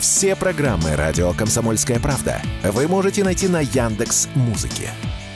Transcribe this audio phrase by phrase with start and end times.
[0.00, 4.90] Все программы радио Комсомольская правда вы можете найти на Яндекс Музыке.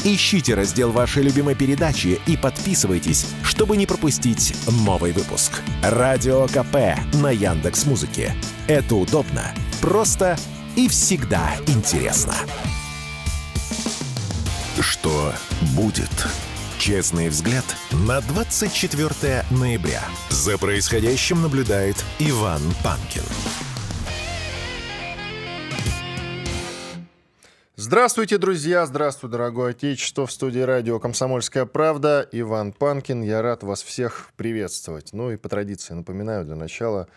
[0.05, 5.61] Ищите раздел вашей любимой передачи и подписывайтесь, чтобы не пропустить новый выпуск.
[5.83, 8.35] Радио КП на Яндекс Музыке.
[8.67, 10.39] Это удобно, просто
[10.77, 12.35] и всегда интересно.
[14.81, 15.35] Что
[15.77, 16.27] будет?
[16.79, 20.03] Честный взгляд на 24 ноября.
[20.31, 23.25] За происходящим наблюдает Иван Панкин.
[27.87, 28.87] Здравствуйте, друзья!
[28.87, 30.27] Здравствуй, дорогое отечество!
[30.27, 33.21] В студии радио «Комсомольская правда» Иван Панкин.
[33.21, 35.13] Я рад вас всех приветствовать.
[35.13, 37.09] Ну и по традиции напоминаю для начала,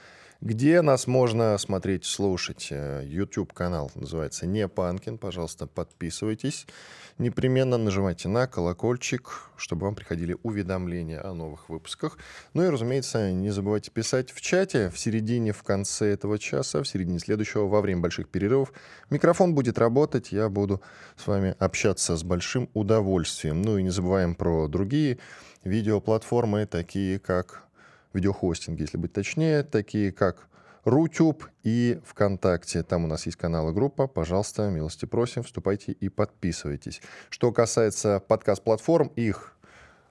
[0.41, 2.67] где нас можно смотреть, слушать.
[2.69, 5.17] YouTube-канал называется «Не Панкин».
[5.19, 6.67] Пожалуйста, подписывайтесь.
[7.17, 12.19] Непременно нажимайте на колокольчик, чтобы вам приходили уведомления о новых выпусках.
[12.53, 16.87] Ну и, разумеется, не забывайте писать в чате в середине, в конце этого часа, в
[16.87, 18.71] середине следующего, во время больших перерывов.
[19.09, 20.79] Микрофон будет работать, я буду
[21.15, 23.63] с вами общаться с большим удовольствием.
[23.63, 25.17] Ну и не забываем про другие
[25.63, 27.63] видеоплатформы, такие как
[28.13, 30.47] видеохостинги, если быть точнее, такие как
[30.87, 32.81] Рутюб и ВКонтакте.
[32.81, 34.07] Там у нас есть канал и группа.
[34.07, 37.01] Пожалуйста, милости просим, вступайте и подписывайтесь.
[37.29, 39.56] Что касается подкаст-платформ, их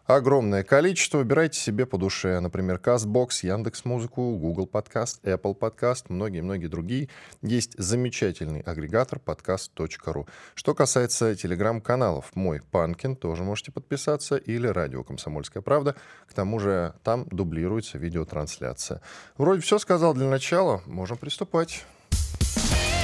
[0.07, 1.19] огромное количество.
[1.19, 2.41] Выбирайте себе по душе.
[2.41, 7.09] Например, CastBox, Яндекс.Музыку, Google Podcast, Apple Podcast, многие-многие другие.
[7.43, 10.29] Есть замечательный агрегатор podcast.ru.
[10.55, 15.97] Что касается телеграм-каналов, мой Панкин, тоже можете подписаться, или радио «Комсомольская правда».
[16.29, 19.01] К тому же там дублируется видеотрансляция.
[19.37, 20.83] Вроде все сказал для начала.
[20.87, 21.85] Можем приступать.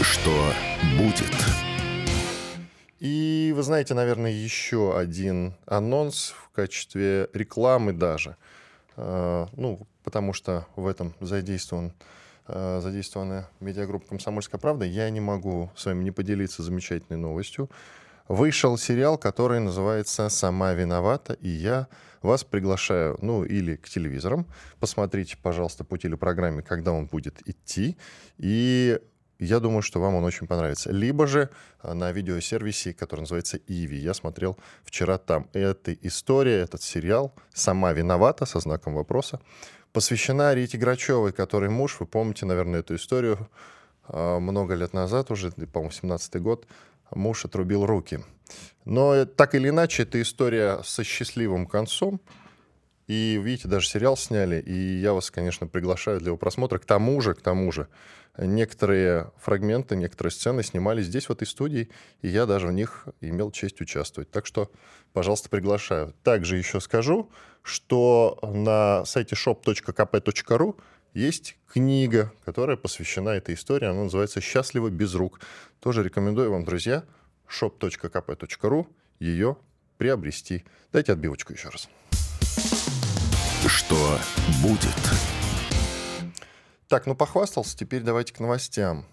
[0.00, 0.52] Что
[0.98, 1.71] будет?
[3.02, 8.36] И вы знаете, наверное, еще один анонс в качестве рекламы даже.
[8.96, 11.94] Э, ну, потому что в этом задействован
[12.46, 17.68] э, задействована медиагруппа «Комсомольская правда», я не могу с вами не поделиться замечательной новостью.
[18.28, 21.88] Вышел сериал, который называется «Сама виновата», и я
[22.22, 24.46] вас приглашаю, ну, или к телевизорам.
[24.78, 27.96] Посмотрите, пожалуйста, по телепрограмме, когда он будет идти.
[28.38, 29.00] И
[29.44, 30.92] я думаю, что вам он очень понравится.
[30.92, 31.50] Либо же
[31.82, 33.98] э, на видеосервисе, который называется Иви.
[33.98, 35.48] Я смотрел вчера там.
[35.52, 39.40] Эта история, этот сериал «Сама виновата» со знаком вопроса
[39.92, 43.48] посвящена Рите Грачевой, который муж, вы помните, наверное, эту историю,
[44.08, 46.66] э, много лет назад уже, по-моему, 17-й год,
[47.10, 48.20] муж отрубил руки.
[48.84, 52.20] Но э, так или иначе, это история со счастливым концом.
[53.08, 56.78] И, видите, даже сериал сняли, и я вас, конечно, приглашаю для его просмотра.
[56.78, 57.88] К тому же, к тому же,
[58.38, 61.90] некоторые фрагменты, некоторые сцены снимались здесь, в этой студии,
[62.22, 64.30] и я даже в них имел честь участвовать.
[64.30, 64.70] Так что,
[65.12, 66.14] пожалуйста, приглашаю.
[66.22, 67.30] Также еще скажу,
[67.62, 70.80] что на сайте shop.kp.ru
[71.14, 73.86] есть книга, которая посвящена этой истории.
[73.86, 75.40] Она называется «Счастливо без рук».
[75.80, 77.04] Тоже рекомендую вам, друзья,
[77.48, 78.86] shop.kp.ru
[79.18, 79.56] ее
[79.98, 80.64] приобрести.
[80.92, 81.88] Дайте отбивочку еще раз.
[83.66, 84.18] Что
[84.62, 85.41] будет?
[86.92, 89.06] Так, ну похвастался, теперь давайте к новостям.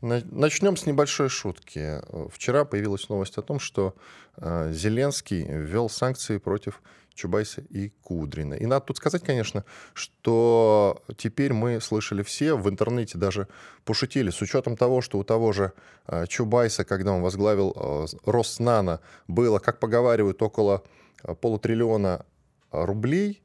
[0.00, 2.00] Начнем с небольшой шутки.
[2.30, 3.94] Вчера появилась новость о том, что
[4.38, 6.80] э, Зеленский ввел санкции против
[7.12, 8.54] Чубайса и Кудрина.
[8.54, 13.48] И надо тут сказать, конечно, что теперь мы слышали все, в интернете даже
[13.84, 15.74] пошутили, с учетом того, что у того же
[16.06, 20.84] э, Чубайса, когда он возглавил э, Роснано, было, как поговаривают, около
[21.42, 22.24] полутриллиона
[22.70, 23.42] рублей,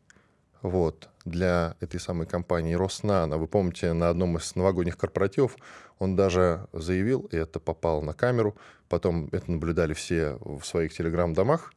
[0.62, 3.38] вот, для этой самой компании Роснано.
[3.38, 5.58] Вы помните, на одном из новогодних корпоративов
[6.00, 8.56] он даже заявил, и это попало на камеру,
[8.88, 11.74] потом это наблюдали все в своих телеграм-домах,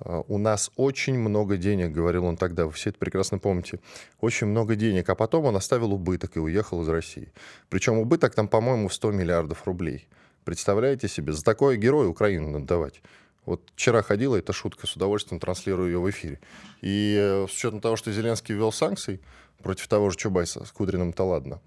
[0.00, 3.80] «А, у нас очень много денег, говорил он тогда, вы все это прекрасно помните,
[4.20, 7.32] очень много денег, а потом он оставил убыток и уехал из России.
[7.68, 10.08] Причем убыток там, по-моему, в 100 миллиардов рублей.
[10.44, 13.02] Представляете себе, за такое героя Украину надо давать.
[13.46, 16.40] Вот вчера ходила эта шутка, с удовольствием транслирую ее в эфире.
[16.82, 19.20] И э, с учетом того, что Зеленский ввел санкции
[19.62, 21.60] против того же Чубайса с Кудриным-то ладно,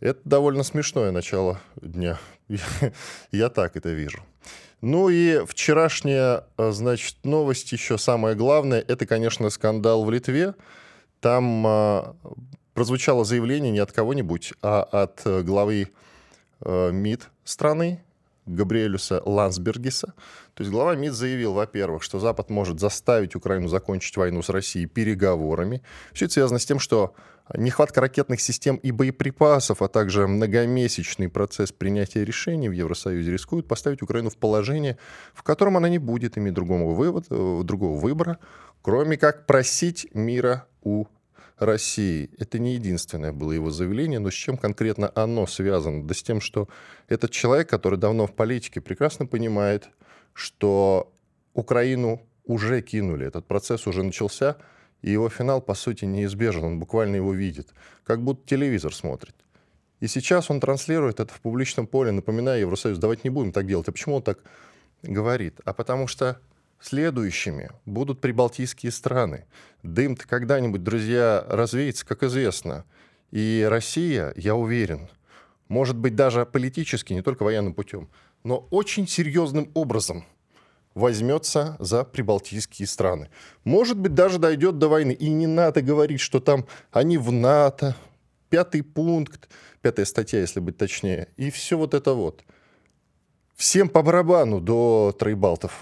[0.00, 2.18] это довольно смешное начало дня.
[3.30, 4.18] Я так это вижу.
[4.80, 10.54] Ну и вчерашняя, э, значит, новость еще самое главное, это, конечно, скандал в Литве.
[11.20, 12.16] Там а,
[12.74, 15.92] прозвучало заявление не от кого-нибудь, а от главы
[16.60, 18.02] а, МИД страны,
[18.46, 20.14] Габриэлюса Лансбергиса.
[20.54, 24.86] То есть глава МИД заявил, во-первых, что Запад может заставить Украину закончить войну с Россией
[24.86, 25.82] переговорами.
[26.12, 27.14] Все это связано с тем, что
[27.56, 34.02] нехватка ракетных систем и боеприпасов, а также многомесячный процесс принятия решений в Евросоюзе рискуют поставить
[34.02, 34.98] Украину в положение,
[35.34, 38.38] в котором она не будет иметь другого, вывода, другого выбора,
[38.82, 41.06] кроме как просить мира у
[41.64, 42.30] России.
[42.38, 46.06] Это не единственное было его заявление, но с чем конкретно оно связано?
[46.06, 46.68] Да с тем, что
[47.08, 49.88] этот человек, который давно в политике, прекрасно понимает,
[50.32, 51.12] что
[51.54, 54.56] Украину уже кинули, этот процесс уже начался,
[55.02, 57.72] и его финал, по сути, неизбежен, он буквально его видит,
[58.04, 59.34] как будто телевизор смотрит.
[60.00, 63.88] И сейчас он транслирует это в публичном поле, напоминая Евросоюз, давайте не будем так делать.
[63.88, 64.40] А почему он так
[65.02, 65.60] говорит?
[65.64, 66.40] А потому что
[66.84, 69.46] следующими будут прибалтийские страны.
[69.82, 72.84] Дым-то когда-нибудь, друзья, развеется, как известно.
[73.30, 75.08] И Россия, я уверен,
[75.68, 78.08] может быть даже политически, не только военным путем,
[78.44, 80.24] но очень серьезным образом
[80.94, 83.30] возьмется за прибалтийские страны.
[83.64, 85.12] Может быть, даже дойдет до войны.
[85.12, 87.96] И не надо говорить, что там они в НАТО,
[88.50, 89.48] пятый пункт,
[89.80, 92.44] пятая статья, если быть точнее, и все вот это вот.
[93.56, 95.72] Всем по барабану до троебалтов,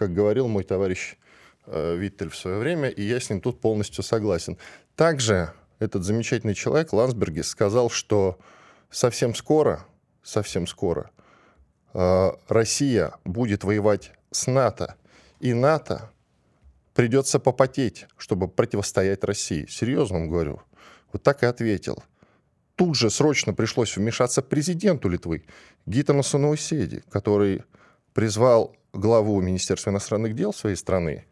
[0.00, 1.18] как говорил мой товарищ
[1.66, 4.56] э, Виттель в свое время, и я с ним тут полностью согласен.
[4.96, 8.38] Также этот замечательный человек, Лансбергис, сказал, что
[8.90, 9.84] совсем скоро,
[10.22, 11.10] совсем скоро
[11.92, 14.94] э, Россия будет воевать с НАТО,
[15.38, 16.10] и НАТО
[16.94, 19.66] придется попотеть, чтобы противостоять России.
[19.68, 20.62] Серьезно вам говорю.
[21.12, 22.02] Вот так и ответил
[22.74, 25.44] тут же срочно пришлось вмешаться президенту Литвы
[25.84, 27.64] Гитанасу Науседи, который
[28.14, 31.26] призвал главу Министерства иностранных дел своей страны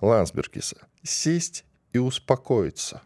[0.00, 3.02] Лансбергиса сесть и успокоиться.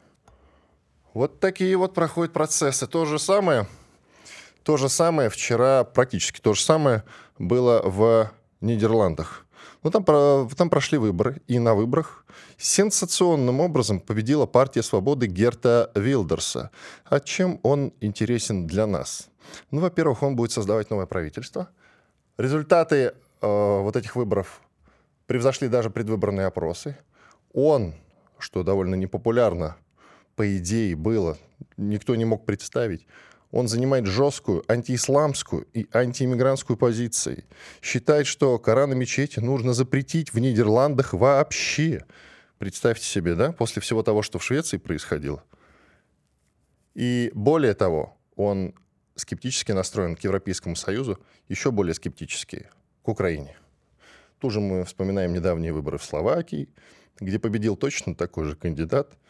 [1.15, 2.87] Вот такие вот проходят процессы.
[2.87, 3.67] То же самое,
[4.63, 7.05] то же самое вчера, практически то же самое
[7.39, 9.47] было в Нидерландах.
[9.83, 12.25] Ну, там, там прошли выборы, и на выборах
[12.57, 16.71] сенсационным образом победила партия свободы Герта Вилдерса.
[17.05, 19.29] А чем он интересен для нас?
[19.71, 21.69] Ну, во-первых, он будет создавать новое правительство.
[22.39, 24.61] Результаты вот этих выборов
[25.27, 26.97] превзошли даже предвыборные опросы.
[27.53, 27.95] Он,
[28.39, 29.77] что довольно непопулярно,
[30.37, 31.37] по идее, было,
[31.77, 33.07] никто не мог представить,
[33.51, 37.45] он занимает жесткую антиисламскую и антииммигрантскую позиции.
[37.83, 42.05] Считает, что Коран и мечети нужно запретить в Нидерландах вообще.
[42.57, 45.45] Представьте себе, да, после всего того, что в Швеции происходило.
[46.95, 48.75] И более того, он
[49.17, 51.19] скептически настроен к Европейскому Союзу,
[51.49, 52.71] еще более скептически
[53.03, 53.57] к Украине.
[54.39, 56.69] Тут же мы вспоминаем недавние выборы в Словакии,
[57.21, 59.17] где победил точно такой же кандидат–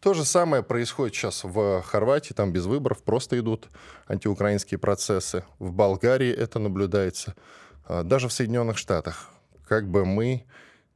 [0.00, 3.68] то же самое происходит сейчас в Хорватии, там без выборов просто идут
[4.06, 5.42] антиукраинские процессы.
[5.58, 7.34] В Болгарии это наблюдается.
[7.84, 9.30] А, даже в Соединенных Штатах.
[9.66, 10.44] Как бы мы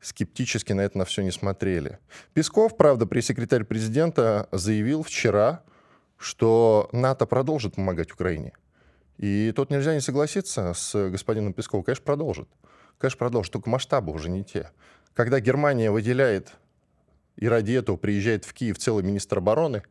[0.01, 1.99] скептически на это на все не смотрели.
[2.33, 5.65] Песков, правда, пресс-секретарь президента заявил вчера,
[6.17, 8.53] что НАТО продолжит помогать Украине.
[9.19, 11.85] И тут нельзя не согласиться с господином Песковым.
[11.85, 12.49] Конечно, продолжит.
[12.99, 14.71] Конечно, продолжит, только масштабы уже не те.
[15.15, 16.53] Когда Германия выделяет
[17.37, 19.83] и ради этого приезжает в Киев целый министр обороны,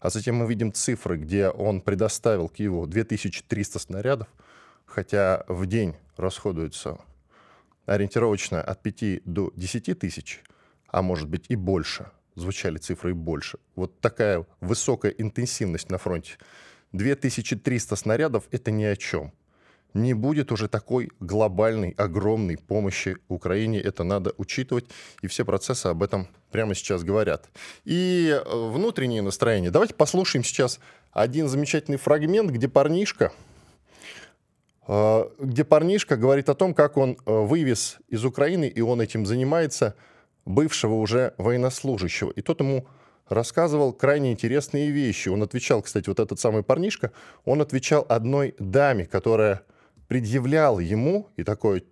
[0.00, 4.28] а затем мы видим цифры, где он предоставил Киеву 2300 снарядов,
[4.84, 6.98] хотя в день расходуется
[7.86, 10.42] ориентировочно от 5 до 10 тысяч,
[10.88, 13.58] а может быть и больше, звучали цифры и больше.
[13.74, 16.36] Вот такая высокая интенсивность на фронте.
[16.92, 19.32] 2300 снарядов— это ни о чем
[19.94, 23.80] не будет уже такой глобальной, огромной помощи Украине.
[23.80, 24.86] Это надо учитывать,
[25.20, 27.48] и все процессы об этом прямо сейчас говорят.
[27.84, 29.70] И э, внутреннее настроение.
[29.70, 30.80] Давайте послушаем сейчас
[31.12, 33.32] один замечательный фрагмент, где парнишка,
[34.86, 39.26] э, где парнишка говорит о том, как он э, вывез из Украины, и он этим
[39.26, 39.94] занимается,
[40.44, 42.30] бывшего уже военнослужащего.
[42.30, 42.86] И тот ему
[43.28, 45.28] рассказывал крайне интересные вещи.
[45.28, 47.12] Он отвечал, кстати, вот этот самый парнишка,
[47.44, 49.62] он отвечал одной даме, которая
[50.08, 51.82] предъявлял ему, и такое,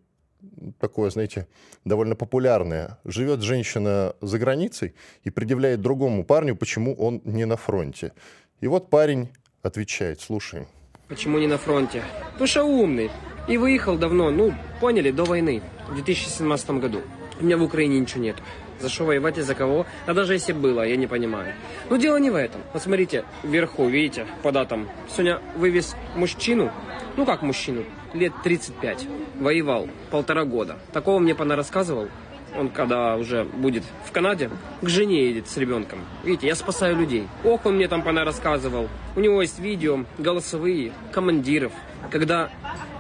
[0.79, 1.47] такое, знаете,
[1.85, 4.95] довольно популярное, живет женщина за границей
[5.25, 8.13] и предъявляет другому парню, почему он не на фронте.
[8.61, 9.29] И вот парень
[9.63, 10.67] отвечает, слушаем.
[11.09, 12.03] Почему не на фронте?
[12.33, 13.11] Потому что умный.
[13.49, 17.01] И выехал давно, ну, поняли, до войны, в 2017 году.
[17.41, 18.37] У меня в Украине ничего нет.
[18.81, 19.87] За что воевать и за кого?
[20.07, 21.55] А даже если было, я не понимаю.
[21.91, 22.63] Но дело не в этом.
[22.73, 22.87] Вот
[23.43, 24.89] вверху, видите, по датам.
[25.09, 26.73] Сегодня вывез мужчину,
[27.17, 27.85] ну как мужчину,
[28.15, 29.07] лет 35.
[29.39, 30.79] Воевал полтора года.
[30.93, 32.09] Такого мне пана рассказывал.
[32.59, 36.01] Он когда уже будет в Канаде, к жене едет с ребенком.
[36.25, 37.29] Видите, я спасаю людей.
[37.45, 38.89] Ох, он мне там пана рассказывал.
[39.15, 41.73] У него есть видео, голосовые, командиров.
[42.11, 42.51] Когда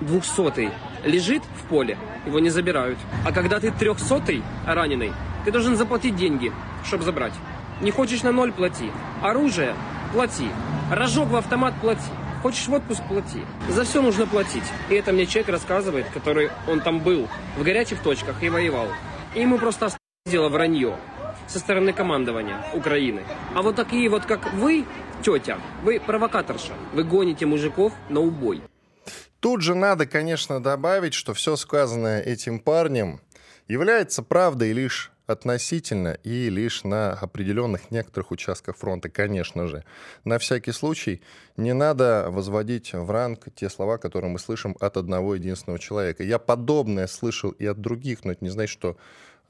[0.00, 0.70] двухсотый
[1.04, 2.98] лежит в поле, его не забирают.
[3.26, 5.12] А когда ты трехсотый раненый,
[5.44, 6.52] ты должен заплатить деньги,
[6.84, 7.32] чтобы забрать.
[7.80, 8.90] Не хочешь на ноль плати.
[9.22, 9.74] Оружие
[10.12, 10.48] плати.
[10.90, 12.10] Рожок в автомат плати.
[12.42, 13.42] Хочешь в отпуск– плати.
[13.68, 14.64] За все нужно платить.
[14.88, 18.88] И это мне человек рассказывает, который, он там был, в горячих точках и воевал.
[19.34, 19.90] И ему просто
[20.24, 20.96] дело вранье.
[21.50, 23.22] со стороны командования Украины.
[23.54, 24.84] А вот такие вот, как вы,
[25.22, 26.72] тетя, вы провокаторша.
[26.94, 28.62] Вы гоните мужиков на убой.
[29.40, 33.20] Тут же надо, конечно, добавить, что все сказанное этим парнем
[33.68, 39.84] является правдой лишь относительно и лишь на определенных некоторых участках фронта, конечно же.
[40.24, 41.22] На всякий случай
[41.56, 46.22] не надо возводить в ранг те слова, которые мы слышим от одного единственного человека.
[46.22, 48.96] Я подобное слышал и от других, но это не значит, что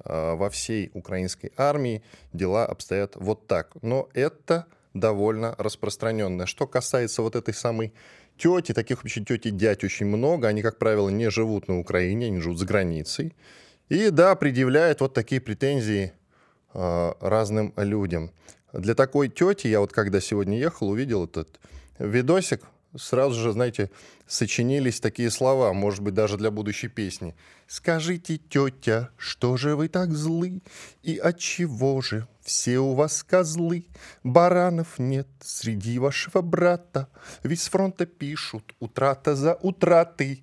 [0.05, 3.73] э, во всей украинской армии дела обстоят вот так.
[3.83, 6.47] Но это довольно распространенное.
[6.47, 7.93] Что касается вот этой самой
[8.41, 12.41] тети, таких вообще тети дядь очень много, они, как правило, не живут на Украине, они
[12.41, 13.35] живут за границей.
[13.89, 16.13] И да, предъявляет вот такие претензии
[16.75, 18.31] э, разным людям.
[18.73, 21.61] Для такой тети я вот когда сегодня ехал, увидел этот
[21.99, 22.63] видосик,
[22.97, 23.91] сразу же, знаете,
[24.27, 27.35] сочинились такие слова, может быть, даже для будущей песни.
[27.67, 30.61] «Скажите, тетя, что же вы так злы?
[31.03, 33.87] И от чего же все у вас козлы?
[34.25, 37.09] Баранов нет среди вашего брата,
[37.43, 40.43] ведь с фронта пишут утрата за утратой».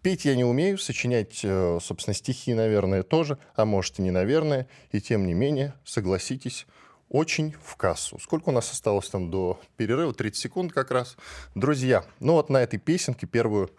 [0.00, 4.68] Петь я не умею, сочинять, э, собственно, стихи, наверное, тоже, а может и не наверное.
[4.92, 6.66] И тем не менее, согласитесь,
[7.08, 8.18] очень в кассу.
[8.20, 10.12] Сколько у нас осталось там до перерыва?
[10.12, 11.16] 30 секунд как раз.
[11.54, 13.70] Друзья, ну вот на этой песенке первую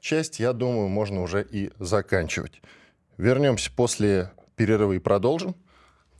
[0.00, 2.60] часть, я думаю, можно уже и заканчивать.
[3.16, 5.54] Вернемся после перерыва и продолжим.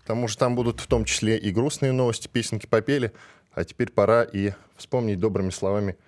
[0.01, 3.13] Потому что там будут в том числе и грустные новости, песенки попели.
[3.53, 5.99] А теперь пора и вспомнить добрыми словами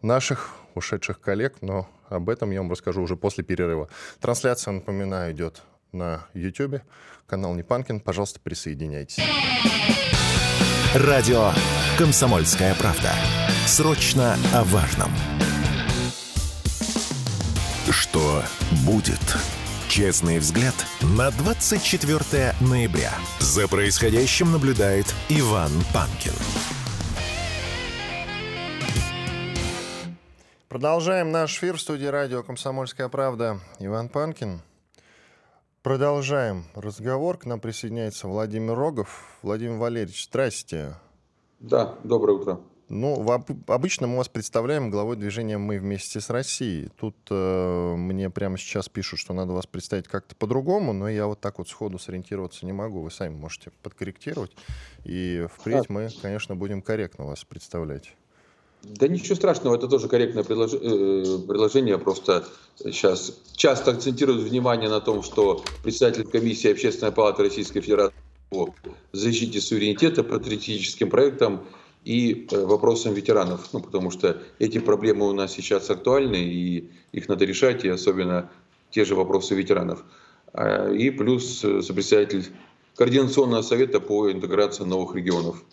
[0.00, 3.88] наших ушедших коллег, но об этом я вам расскажу уже после перерыва.
[4.20, 5.62] Трансляция, напоминаю, идет
[5.94, 6.82] на YouTube,
[7.26, 8.00] канал Непанкин.
[8.00, 9.22] Пожалуйста, присоединяйтесь.
[10.94, 11.50] Радио
[11.98, 13.10] «Комсомольская правда».
[13.66, 15.10] Срочно о важном.
[17.90, 18.42] Что
[18.84, 19.18] будет?
[19.88, 20.74] Честный взгляд
[21.16, 23.12] на 24 ноября.
[23.38, 26.32] За происходящим наблюдает Иван Панкин.
[30.68, 33.60] Продолжаем наш эфир в студии радио «Комсомольская правда».
[33.78, 34.60] Иван Панкин.
[35.84, 37.36] Продолжаем разговор.
[37.36, 39.36] К нам присоединяется Владимир Рогов.
[39.42, 40.94] Владимир Валерьевич, здрасте.
[41.60, 42.60] Да, доброе утро.
[42.88, 46.88] Ну, в, обычно мы вас представляем главой движения «Мы вместе с Россией».
[46.98, 51.42] Тут э, мне прямо сейчас пишут, что надо вас представить как-то по-другому, но я вот
[51.42, 53.02] так вот сходу сориентироваться не могу.
[53.02, 54.56] Вы сами можете подкорректировать.
[55.04, 58.16] И впредь мы, конечно, будем корректно вас представлять.
[58.84, 60.42] Да ничего страшного, это тоже корректное.
[60.44, 61.98] Э, предложение.
[61.98, 62.46] Просто
[62.78, 68.14] сейчас часто акцентируют внимание на том, что председатель комиссии Общественной палаты Российской Федерации
[68.50, 68.74] по
[69.12, 71.64] защите суверенитета, патриотическим проектам
[72.04, 73.72] и э, вопросам ветеранов.
[73.72, 78.50] Ну, потому что эти проблемы у нас сейчас актуальны, и их надо решать, и особенно
[78.90, 80.04] те же вопросы ветеранов.
[80.52, 82.46] А, и плюс э, сопредседатель
[82.96, 85.64] Координационного совета по интеграции новых регионов.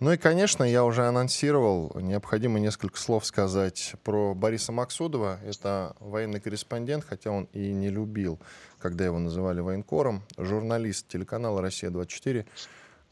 [0.00, 5.40] Ну и, конечно, я уже анонсировал, необходимо несколько слов сказать про Бориса Максудова.
[5.42, 8.38] Это военный корреспондент, хотя он и не любил,
[8.78, 10.22] когда его называли военкором.
[10.36, 12.46] Журналист телеканала «Россия-24»,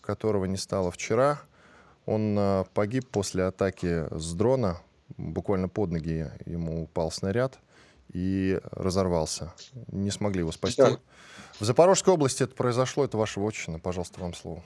[0.01, 1.41] которого не стало вчера.
[2.05, 4.81] Он э, погиб после атаки с дрона.
[5.17, 7.59] Буквально под ноги ему упал снаряд
[8.13, 9.53] и разорвался.
[9.89, 10.83] Не смогли его спасти.
[10.83, 10.99] Да.
[11.59, 13.81] В Запорожской области это произошло, это ваша вотчина.
[13.81, 14.63] Пожалуйста, вам слово.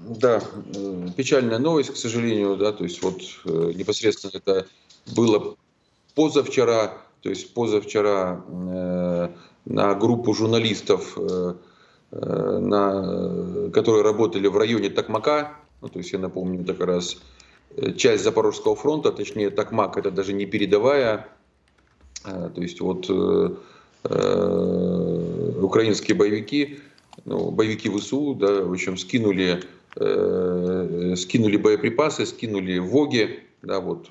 [0.00, 0.42] Да,
[0.74, 4.66] э, печальная новость, к сожалению, да, то есть вот э, непосредственно это
[5.14, 5.56] было
[6.14, 9.28] позавчера, то есть позавчера э,
[9.66, 11.54] на группу журналистов, э,
[12.12, 17.18] э на, которые работали в районе Токмака, ну, то есть я напомню, это раз
[17.96, 21.28] часть Запорожского фронта, точнее Токмак, это даже не передовая,
[22.24, 23.50] э, то есть вот э,
[24.04, 26.80] э, украинские боевики,
[27.26, 29.62] ну, боевики ВСУ, да, в общем, скинули
[29.96, 34.08] Э, скинули боеприпасы, скинули ВОГи, да, вот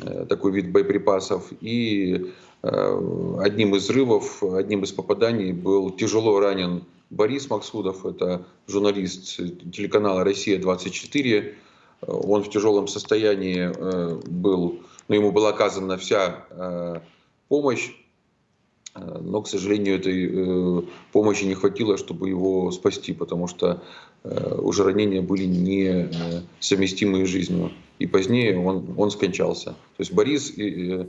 [0.00, 6.84] э, такой вид боеприпасов, и э, одним из взрывов, одним из попаданий был тяжело ранен
[7.10, 9.36] Борис Максудов, это журналист
[9.72, 11.54] телеканала «Россия-24».
[12.06, 13.72] Он в тяжелом состоянии
[14.28, 17.00] был, но ему была оказана вся
[17.48, 17.90] помощь,
[18.98, 23.82] но, к сожалению, этой помощи не хватило, чтобы его спасти, потому что
[24.26, 26.08] Э, уже ранения были не э,
[26.60, 27.70] совместимые с жизнью.
[27.98, 29.70] И позднее он, он скончался.
[29.70, 31.06] То есть Борис, э,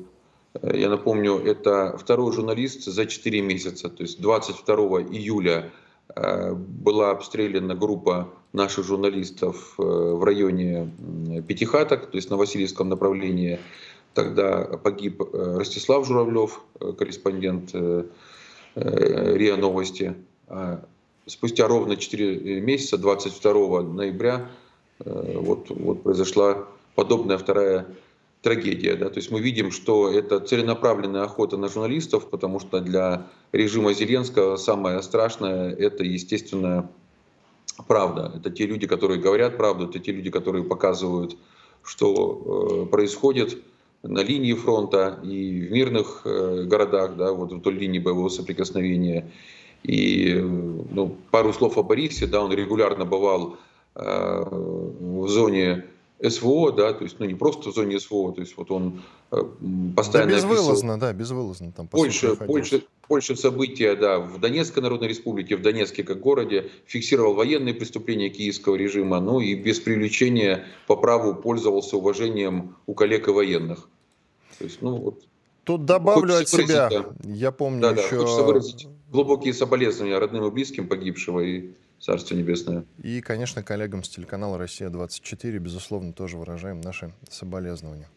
[0.73, 3.89] я напомню, это второй журналист за 4 месяца.
[3.89, 4.75] То есть 22
[5.11, 5.71] июля
[6.15, 10.89] была обстреляна группа наших журналистов в районе
[11.45, 13.59] Пятихаток, то есть на Васильевском направлении.
[14.17, 16.59] Тогда погиб Ростислав Журавлев,
[16.97, 17.71] корреспондент
[18.73, 20.15] РИА Новости.
[21.27, 24.49] спустя ровно 4 месяца, 22 ноября,
[25.05, 27.85] вот, вот произошла подобная вторая
[28.41, 28.95] трагедия.
[28.95, 29.11] Да?
[29.11, 34.57] То есть мы видим, что это целенаправленная охота на журналистов, потому что для режима Зеленского
[34.57, 36.89] самое страшное– это, естественно,
[37.87, 38.33] правда.
[38.35, 41.37] Это те люди, которые говорят правду, это те люди, которые показывают,
[41.83, 43.59] что э, происходит
[44.03, 49.29] на линии фронта и в мирных э, городах, да, вот вдоль линии боевого соприкосновения.
[49.83, 53.57] И ну, пару слов о Борисе, да, он регулярно бывал
[53.95, 55.85] э, в зоне
[56.21, 59.37] СВО, да, то есть, ну, не просто в зоне СВО, то есть, вот он э,
[59.95, 60.31] постоянно...
[60.31, 60.99] Да, безвылазно, описывал...
[60.99, 61.71] да, безвылазно.
[61.71, 67.35] Там Польша, Польша, Польша события, да, в Донецкой Народной Республике, в Донецке как городе, фиксировал
[67.35, 73.31] военные преступления киевского режима, ну, и без привлечения по праву пользовался уважением у коллег и
[73.31, 73.87] военных.
[74.57, 75.23] То есть, ну, вот...
[75.65, 77.05] Тут добавлю от себя, да.
[77.25, 78.11] я помню да, еще...
[78.11, 82.85] Да, хочется выразить глубокие соболезнования родным и близким погибшего и Царство Небесное.
[83.01, 88.09] И, конечно, коллегам с телеканала «Россия-24», безусловно, тоже выражаем наши соболезнования.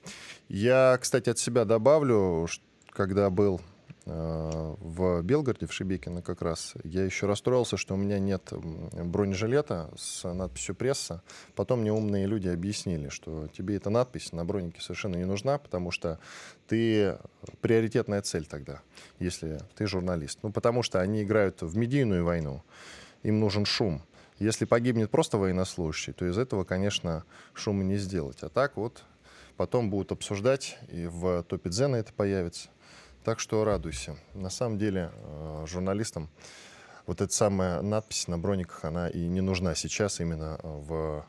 [0.49, 2.46] Я, кстати, от себя добавлю,
[2.90, 3.60] когда был
[4.04, 8.52] э, в Белгороде, в Шибекино как раз, я еще расстроился, что у меня нет
[8.92, 11.22] бронежилета с надписью «Пресса».
[11.54, 15.90] Потом мне умные люди объяснили, что тебе эта надпись на бронике совершенно не нужна, потому
[15.90, 16.18] что
[16.68, 17.16] ты
[17.62, 18.82] приоритетная цель тогда,
[19.18, 20.40] если ты журналист.
[20.42, 22.62] Ну, потому что они играют в медийную войну
[23.22, 24.02] им нужен шум.
[24.38, 28.42] Если погибнет просто военнослужащий, то из этого, конечно, шума не сделать.
[28.42, 29.04] А так вот
[29.56, 32.70] потом будут обсуждать, и в топе Дзена это появится.
[33.24, 34.16] Так что радуйся.
[34.32, 36.30] На самом деле э, журналистам
[37.06, 41.26] вот эта самая надпись на брониках, она и не нужна сейчас именно в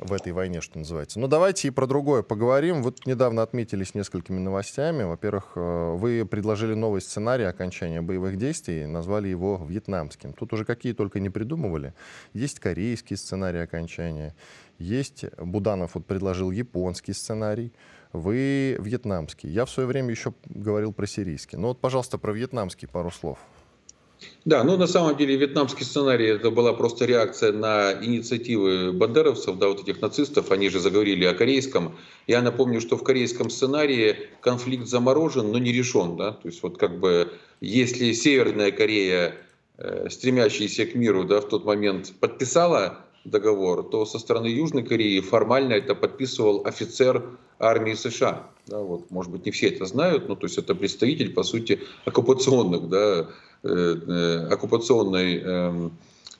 [0.00, 1.20] в этой войне, что называется.
[1.20, 2.82] Но давайте и про другое поговорим.
[2.82, 5.02] Вот недавно отметились несколькими новостями.
[5.02, 10.32] Во-первых, э, вы предложили новый сценарий окончания боевых действий, назвали его вьетнамским.
[10.32, 11.94] Тут уже какие только не придумывали.
[12.32, 14.34] Есть корейский сценарий окончания,
[14.78, 17.72] есть Буданов вот предложил японский сценарий,
[18.12, 19.50] вы вьетнамский.
[19.50, 21.56] Я в свое время еще говорил про сирийский.
[21.56, 23.38] Ну вот, пожалуйста, про вьетнамский пару слов.
[24.44, 29.68] Да, ну на самом деле вьетнамский сценарий это была просто реакция на инициативы бандеровцев, да,
[29.68, 31.96] вот этих нацистов, они же заговорили о корейском.
[32.26, 36.78] Я напомню, что в корейском сценарии конфликт заморожен, но не решен, да, то есть вот
[36.78, 39.34] как бы если Северная Корея,
[39.76, 45.20] э, стремящаяся к миру, да, в тот момент подписала договор, то со стороны Южной Кореи
[45.20, 47.22] формально это подписывал офицер
[47.58, 48.46] армии США.
[48.66, 51.80] Да, вот, может быть, не все это знают, но то есть это представитель, по сути,
[52.06, 53.28] оккупационных да,
[53.62, 55.92] оккупационной эм,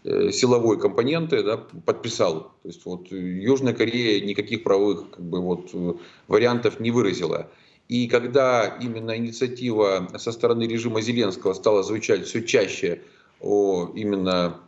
[0.05, 2.53] э, силовой компоненты да, подписал.
[2.63, 5.71] То есть вот Южная Корея никаких правовых как бы, вот,
[6.29, 7.51] вариантов не выразила.
[7.89, 13.03] И когда именно инициатива со стороны режима Зеленского стала звучать все чаще
[13.41, 14.61] о именно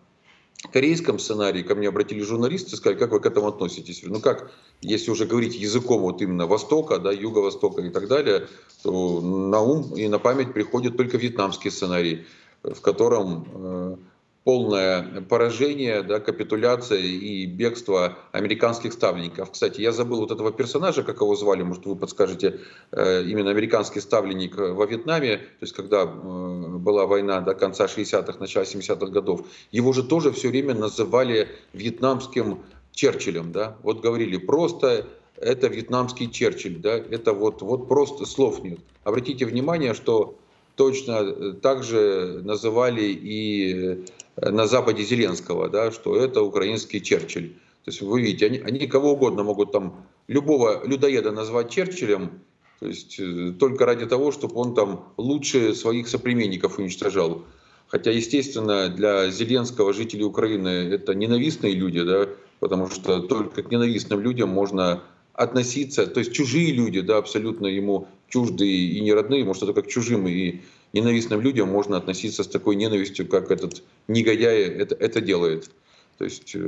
[0.72, 4.02] корейском сценарии, ко мне обратились журналисты и сказали, как вы к этому относитесь?
[4.04, 8.48] Ну как, если уже говорить языком вот именно Востока, да, Юго-Востока и так далее,
[8.82, 12.26] то на ум и на память приходит только вьетнамский сценарий
[12.62, 13.96] в котором э,
[14.44, 19.52] полное поражение, да, капитуляция и бегство американских ставленников.
[19.52, 24.00] Кстати, я забыл вот этого персонажа, как его звали, может вы подскажете, э, именно американский
[24.00, 29.46] ставленник во Вьетнаме, то есть когда э, была война до конца 60-х, начала 70-х годов,
[29.70, 36.78] его же тоже все время называли вьетнамским Черчиллем, да, вот говорили просто это вьетнамский Черчилль,
[36.78, 38.80] да, это вот, вот просто слов нет.
[39.04, 40.36] Обратите внимание, что
[40.76, 44.04] точно э, так же называли и
[44.36, 47.50] э, на Западе Зеленского, да, что это украинский Черчилль.
[47.84, 52.40] То есть вы видите, они, они кого угодно могут там, любого людоеда назвать Черчиллем,
[52.80, 57.44] то есть э, только ради того, чтобы он там лучше своих соплеменников уничтожал.
[57.88, 64.20] Хотя, естественно, для Зеленского жители Украины это ненавистные люди, да, потому что только к ненавистным
[64.20, 65.02] людям можно
[65.34, 69.88] относиться, то есть чужие люди, да, абсолютно ему чуждые и не родные, может, это как
[69.88, 75.70] чужим и ненавистным людям можно относиться с такой ненавистью, как этот негодяй это, это делает.
[76.18, 76.58] То есть, э,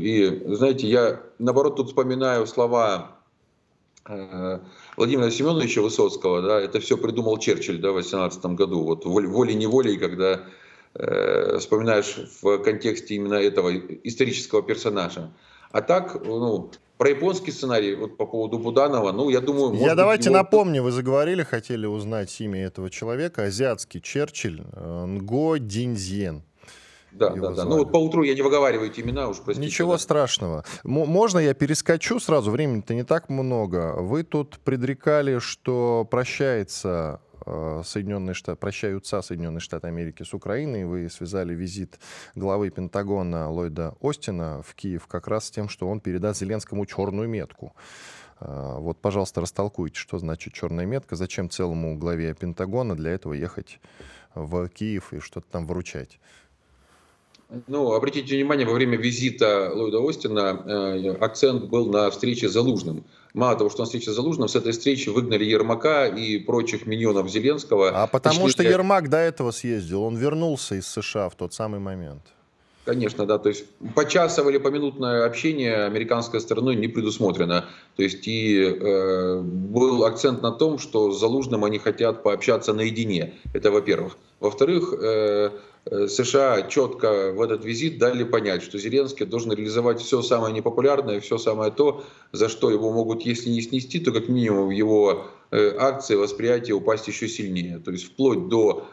[0.00, 3.18] и знаете, я наоборот тут вспоминаю слова
[4.08, 4.58] э,
[4.96, 10.44] Владимира Семеновича Высоцкого, да, это все придумал Черчилль да, в 18 году, вот волей-неволей, когда
[10.94, 15.32] э, вспоминаешь в контексте именно этого исторического персонажа.
[15.70, 19.74] А так, ну, про японский сценарий, вот по поводу Буданова, ну, я думаю...
[19.74, 20.38] Я давайте его...
[20.38, 23.44] напомню, вы заговорили, хотели узнать имя этого человека.
[23.44, 26.42] Азиатский Черчилль, э, Нго Динзьен.
[27.12, 27.64] Да, да, да.
[27.64, 29.66] Ну вот по утру я не выговариваю эти имена, уж простите.
[29.66, 29.98] Ничего да.
[29.98, 30.64] страшного.
[30.84, 32.50] М- можно я перескочу сразу?
[32.50, 33.94] Времени-то не так много.
[33.96, 37.20] Вы тут предрекали, что прощается
[37.84, 40.84] Соединенные Штаты, прощаются Соединенные Штаты Америки с Украиной.
[40.84, 41.98] Вы связали визит
[42.34, 47.28] главы Пентагона Ллойда Остина в Киев как раз с тем, что он передаст Зеленскому черную
[47.28, 47.74] метку.
[48.40, 53.80] Э, вот, пожалуйста, растолкуйте, что значит черная метка, зачем целому главе Пентагона для этого ехать
[54.34, 56.18] в Киев и что-то там выручать.
[57.66, 63.04] Ну, обратите внимание, во время визита Ллойда Остина э, акцент был на встрече с Залужным.
[63.34, 67.28] Мало того, что на встрече с Залужным, с этой встречи выгнали Ермака и прочих миньонов
[67.30, 67.90] Зеленского.
[67.90, 72.22] А потому что Ермак до этого съездил, он вернулся из США в тот самый момент.
[72.88, 73.36] Конечно, да.
[73.38, 77.66] То есть почасовое или поминутное общение американской стороной не предусмотрено.
[77.96, 83.34] То есть и э, был акцент на том, что с Залужным они хотят пообщаться наедине.
[83.52, 84.16] Это во-первых.
[84.40, 85.50] Во-вторых, э,
[85.90, 91.20] Э, США четко в этот визит дали понять, что Зеленский должен реализовать все самое непопулярное,
[91.20, 95.76] все самое то, за что его могут, если не снести, то как минимум его э,
[95.78, 97.78] акции, восприятие упасть еще сильнее.
[97.78, 98.86] То есть вплоть до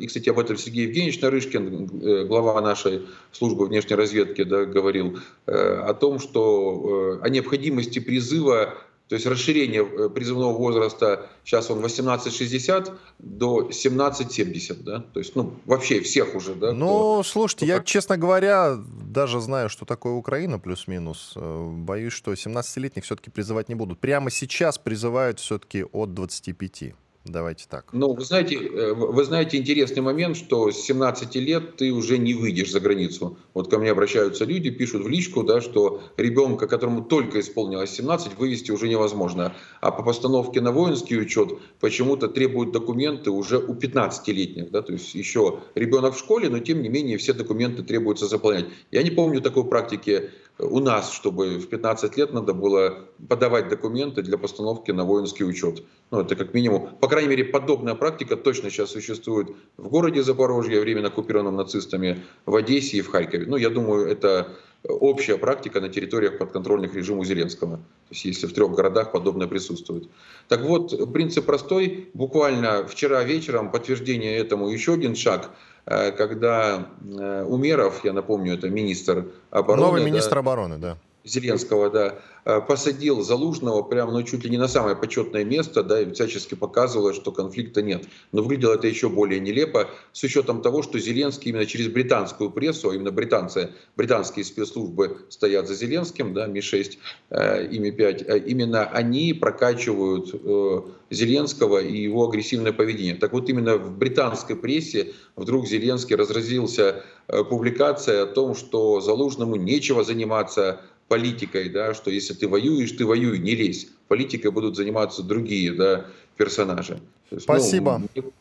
[0.00, 5.92] и, кстати, об этом Сергей Евгеньевич Нарышкин, глава нашей службы внешней разведки, да, говорил о
[5.94, 8.74] том, что о необходимости призыва
[9.12, 15.04] то есть расширение э, призывного возраста, сейчас он 18-60 до 17-70, да?
[15.12, 16.72] То есть, ну, вообще всех уже, да?
[16.72, 17.86] Ну, кто, слушайте, кто я, как...
[17.86, 21.34] честно говоря, даже знаю, что такое Украина плюс-минус.
[21.36, 23.98] Э, боюсь, что 17-летних все-таки призывать не будут.
[23.98, 26.94] Прямо сейчас призывают все-таки от 25.
[27.24, 27.92] Давайте так.
[27.92, 32.34] Ну, вы знаете, э, вы знаете интересный момент, что с 17 лет ты уже не
[32.34, 33.38] выйдешь за границу.
[33.54, 38.36] Вот ко мне обращаются люди, пишут в личку, да, что ребенка, которому только исполнилось 17,
[38.36, 39.54] вывести уже невозможно.
[39.80, 44.72] А по постановке на воинский учет почему-то требуют документы уже у 15-летних.
[44.72, 48.66] Да, то есть еще ребенок в школе, но тем не менее все документы требуется заполнять.
[48.90, 50.30] Я не помню такой практики
[50.62, 55.82] у нас, чтобы в 15 лет надо было подавать документы для постановки на воинский учет.
[56.10, 60.80] Ну, это как минимум, по крайней мере, подобная практика точно сейчас существует в городе Запорожье,
[60.80, 63.46] временно оккупированном нацистами, в Одессе и в Харькове.
[63.46, 64.48] Ну, я думаю, это
[64.84, 67.76] общая практика на территориях подконтрольных режиму Зеленского.
[67.76, 70.08] То есть если в трех городах подобное присутствует.
[70.48, 72.10] Так вот, принцип простой.
[72.14, 75.50] Буквально вчера вечером подтверждение этому еще один шаг–
[75.84, 79.82] когда э, Умеров, я напомню, это министр обороны.
[79.82, 80.96] Новый министр да, обороны, да.
[81.24, 86.00] Зеленского, да, Э, посадил Залужного прямо, ну, чуть ли не на самое почетное место, да,
[86.00, 88.04] и всячески показывало, что конфликта нет.
[88.32, 92.90] Но выглядело это еще более нелепо, с учетом того, что Зеленский именно через британскую прессу,
[92.90, 96.98] а именно британцы, британские спецслужбы стоят за Зеленским, да, Ми-6
[97.30, 103.14] э, и Ми-5, э, именно они прокачивают э, Зеленского и его агрессивное поведение.
[103.14, 109.54] Так вот, именно в британской прессе вдруг Зеленский разразился э, публикацией о том, что Залужному
[109.54, 110.80] нечего заниматься
[111.12, 113.88] политикой, да, что если ты воюешь, ты воюй, не лезь.
[114.08, 116.06] Политикой будут заниматься другие да,
[116.38, 117.00] персонажи.
[117.30, 118.00] Есть, Спасибо.
[118.14, 118.32] Ну,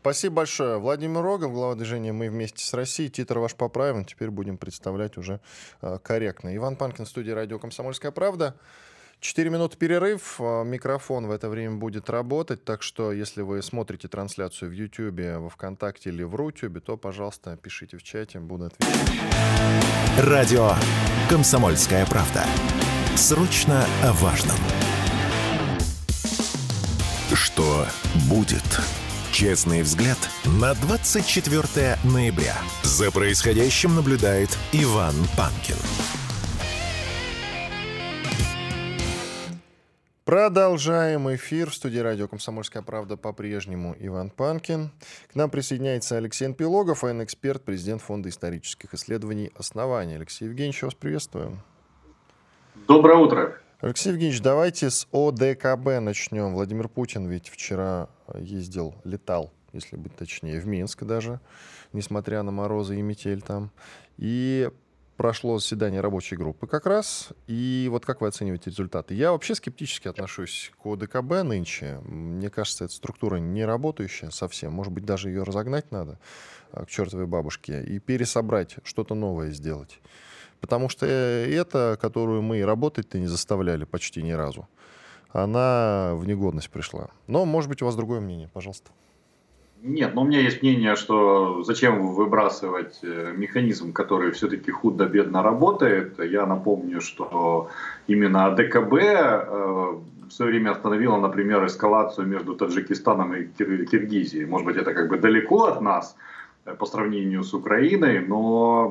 [0.00, 0.78] Спасибо большое.
[0.78, 3.10] Владимир Рогов, глава движения «Мы вместе с Россией».
[3.10, 4.06] Титр ваш поправим.
[4.06, 5.40] Теперь будем представлять уже
[5.82, 6.56] э, корректно.
[6.56, 8.56] Иван Панкин, студия «Радио Комсомольская правда».
[9.20, 10.36] Четыре минуты перерыв.
[10.40, 12.64] А, микрофон в это время будет работать.
[12.64, 17.56] Так что, если вы смотрите трансляцию в YouTube, во ВКонтакте или в Рутюбе, то, пожалуйста,
[17.56, 19.20] пишите в чате, буду отвечать.
[20.18, 20.70] Радио
[21.28, 22.44] «Комсомольская правда».
[23.14, 24.56] Срочно о важном.
[27.34, 27.86] Что
[28.28, 28.80] будет?
[29.32, 32.56] Честный взгляд на 24 ноября.
[32.82, 35.76] За происходящим наблюдает Иван Панкин.
[40.30, 41.70] Продолжаем эфир.
[41.70, 44.92] В студии радио «Комсомольская правда» по-прежнему Иван Панкин.
[45.26, 50.14] К нам присоединяется Алексей Пилогов, военный-эксперт, президент Фонда исторических исследований «Основания».
[50.14, 51.60] Алексей Евгеньевич, вас приветствую.
[52.86, 53.58] Доброе утро.
[53.80, 56.54] Алексей Евгеньевич, давайте с ОДКБ начнем.
[56.54, 61.40] Владимир Путин ведь вчера ездил, летал, если быть точнее, в Минск даже,
[61.92, 63.72] несмотря на морозы и метель там.
[64.16, 64.70] И
[65.20, 67.28] прошло заседание рабочей группы как раз.
[67.46, 69.12] И вот как вы оцениваете результаты?
[69.12, 72.00] Я вообще скептически отношусь к ОДКБ нынче.
[72.06, 74.72] Мне кажется, эта структура не работающая совсем.
[74.72, 76.18] Может быть, даже ее разогнать надо
[76.72, 80.00] а, к чертовой бабушке и пересобрать, что-то новое сделать.
[80.62, 84.70] Потому что эта, которую мы работать-то не заставляли почти ни разу,
[85.28, 87.10] она в негодность пришла.
[87.26, 88.90] Но, может быть, у вас другое мнение, пожалуйста.
[89.82, 96.18] Нет, но у меня есть мнение, что зачем выбрасывать э, механизм, который все-таки худо-бедно работает.
[96.18, 97.70] Я напомню, что
[98.06, 104.44] именно АДКБ э, в свое время остановила, например, эскалацию между Таджикистаном и Кир- Киргизией.
[104.44, 106.14] Может быть, это как бы далеко от нас,
[106.78, 108.88] по сравнению с Украиной, но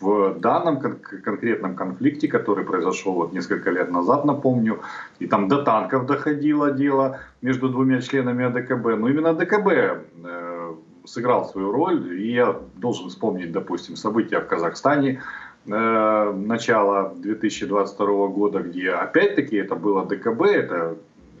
[0.00, 4.80] в данном кон- конкретном конфликте, который произошел вот несколько лет назад, напомню,
[5.18, 11.48] и там до танков доходило дело между двумя членами АДКБ, но именно АДКБ э, сыграл
[11.48, 15.22] свою роль, и я должен вспомнить, допустим, события в Казахстане,
[15.66, 20.96] э, начала 2022 года, где опять-таки это было ДКБ, это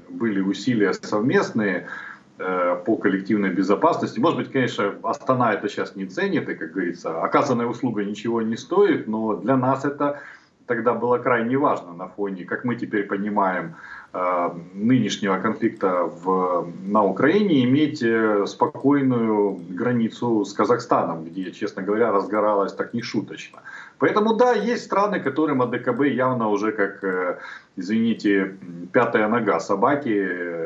[0.08, 1.88] были усилия совместные, Э,
[2.36, 4.18] по коллективной безопасности.
[4.18, 8.56] Может быть, конечно, Астана это сейчас не ценит, и, как говорится, оказанная услуга ничего не
[8.56, 10.20] стоит, но для нас это
[10.66, 13.74] тогда было крайне важно на фоне, как мы теперь понимаем,
[14.12, 22.12] э, нынешнего конфликта в, на Украине, иметь э, спокойную границу с Казахстаном, где, честно говоря,
[22.12, 23.60] разгоралось так нешуточно.
[23.98, 27.38] Поэтому да, есть страны, которым АДКБ явно уже как,
[27.76, 28.56] извините,
[28.92, 30.64] пятая нога собаки,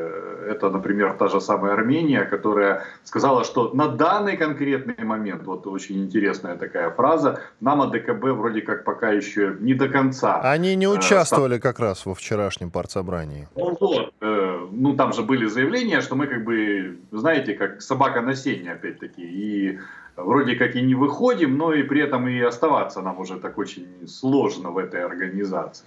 [0.49, 6.03] это, например, та же самая Армения, которая сказала, что на данный конкретный момент, вот очень
[6.03, 10.41] интересная такая фраза, нам АДКБ вроде как пока еще не до конца.
[10.41, 13.47] Они не э, участвовали э, как раз во вчерашнем партсобрании.
[13.55, 18.21] Ну вот, э, ну там же были заявления, что мы как бы, знаете, как собака
[18.21, 19.79] на сене опять-таки, и
[20.23, 23.87] вроде как и не выходим, но и при этом и оставаться нам уже так очень
[24.07, 25.85] сложно в этой организации.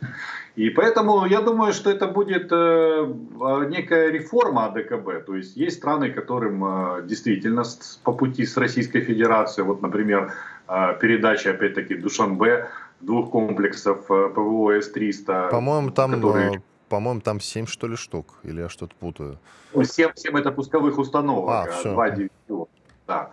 [0.57, 3.15] И поэтому я думаю, что это будет э,
[3.69, 5.27] некая реформа АДКБ.
[5.27, 7.63] То есть есть страны, которым э, действительно
[8.05, 10.33] по пути с Российской Федерацией, вот, например,
[10.69, 12.69] э, передача, опять-таки, Душанбе,
[13.01, 15.51] двух комплексов ПВО С-300.
[15.51, 16.13] По-моему, там...
[16.13, 16.63] Которые...
[16.89, 19.39] По-моему, там 7 что ли штук, или я что-то путаю.
[19.75, 22.67] 7, 7 это пусковых установок, а, а 2 дивизиона.
[23.07, 23.31] Да.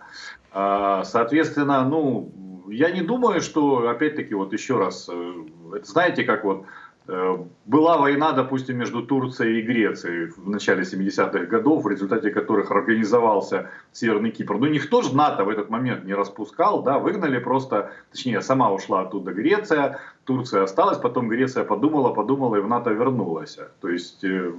[0.52, 2.32] А, соответственно, ну,
[2.68, 5.32] я не думаю, что, опять-таки, вот еще раз, э,
[5.76, 6.64] это знаете, как вот
[7.08, 7.36] э,
[7.66, 13.70] была война, допустим, между Турцией и Грецией в начале 70-х годов, в результате которых организовался
[13.92, 14.58] Северный Кипр.
[14.58, 19.02] Но никто же НАТО в этот момент не распускал, да, выгнали просто, точнее, сама ушла
[19.02, 23.58] оттуда Греция, Турция осталась, потом Греция подумала, подумала и в НАТО вернулась.
[23.80, 24.52] То есть э,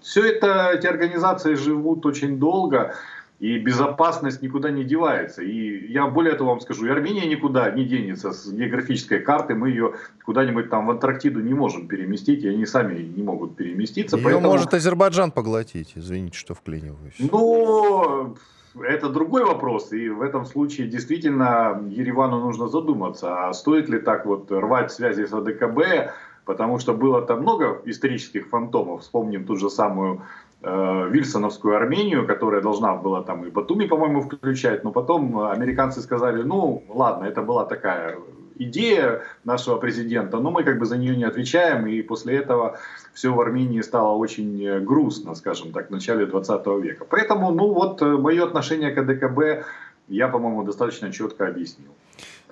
[0.00, 2.94] все это, эти организации живут очень долго,
[3.42, 5.42] и безопасность никуда не девается.
[5.42, 9.56] И я более того вам скажу, и Армения никуда не денется с географической карты.
[9.56, 14.16] Мы ее куда-нибудь там в Антарктиду не можем переместить, и они сами не могут переместиться.
[14.16, 14.46] Ее поэтому...
[14.46, 15.94] может Азербайджан поглотить.
[15.96, 17.16] Извините, что вклиниваюсь.
[17.18, 18.36] Ну,
[18.80, 19.92] это другой вопрос.
[19.92, 25.26] И в этом случае действительно Еревану нужно задуматься, а стоит ли так вот рвать связи
[25.26, 26.12] с АДКБ,
[26.44, 29.00] потому что было там много исторических фантомов.
[29.00, 30.22] Вспомним ту же самую
[30.62, 36.42] э, Вильсоновскую Армению, которая должна была там и Батуми, по-моему, включать, но потом американцы сказали,
[36.42, 38.16] ну ладно, это была такая
[38.56, 42.78] идея нашего президента, но мы как бы за нее не отвечаем, и после этого
[43.12, 47.04] все в Армении стало очень грустно, скажем так, в начале 20 века.
[47.08, 49.66] Поэтому, ну вот, э, мое отношение к АДКБ
[50.08, 51.90] я, по-моему, достаточно четко объяснил.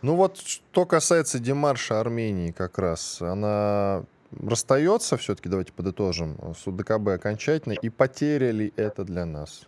[0.03, 4.05] Ну вот, что касается демарша Армении как раз, она
[4.47, 9.67] расстается все-таки, давайте подытожим, с УДКБ окончательно, и потеря ли это для нас?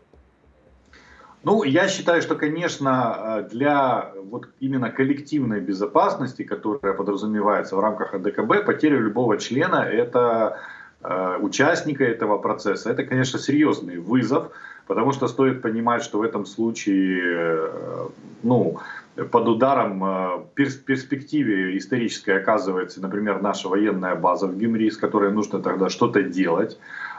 [1.45, 8.65] Ну, я считаю, что, конечно, для вот именно коллективной безопасности, которая подразумевается в рамках АДКБ,
[8.65, 10.61] потеря любого члена– это
[11.03, 12.91] э, участника этого процесса.
[12.91, 14.53] Это, конечно, серьезный вызов,
[14.87, 18.09] потому что стоит понимать, что в этом случае, э,
[18.45, 18.79] ну,
[19.15, 25.61] под ударом э, перспективе исторической оказывается, например, наша военная база в Гюмри, с которой нужно
[25.61, 26.79] тогда что-то делать,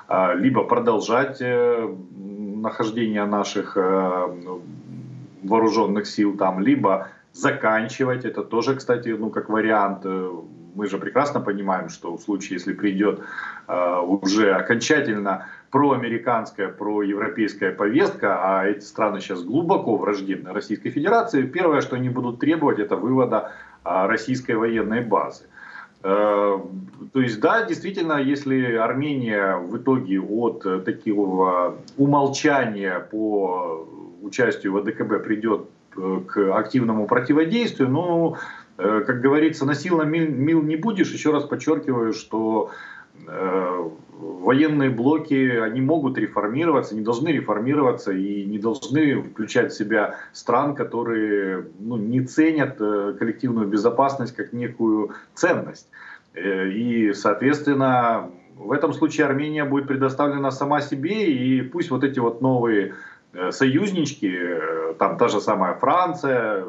[0.09, 1.95] э, либо продолжать э,
[2.61, 3.77] нахождение наших
[5.43, 8.25] вооруженных сил там, либо заканчивать.
[8.25, 10.05] Это тоже, кстати, ну, как вариант.
[10.75, 13.19] Мы же прекрасно понимаем, что в случае, если придет
[13.67, 21.95] уже окончательно проамериканская, проевропейская повестка, а эти страны сейчас глубоко враждебны Российской Федерации, первое, что
[21.95, 25.45] они будут требовать, это вывода а, российской военной базы.
[26.03, 26.59] Э,
[27.11, 33.87] то есть, да, действительно, если Армения в итоге от такого умолчания по
[34.21, 35.61] участию в АДКБ придет
[35.97, 38.37] э, к активному противодействию, ну,
[38.77, 41.11] э, как говорится, насильно мил, не будешь.
[41.11, 42.69] Еще раз подчеркиваю, что
[44.43, 50.75] военные блоки, они могут реформироваться, не должны реформироваться и не должны включать в себя стран,
[50.75, 55.87] которые ну, не ценят э, коллективную безопасность как некую ценность.
[56.33, 62.19] Э, и, соответственно, в этом случае Армения будет предоставлена сама себе, и пусть вот эти
[62.19, 62.93] вот новые
[63.33, 64.37] э, союзнички,
[64.99, 66.65] там та же самая Франция,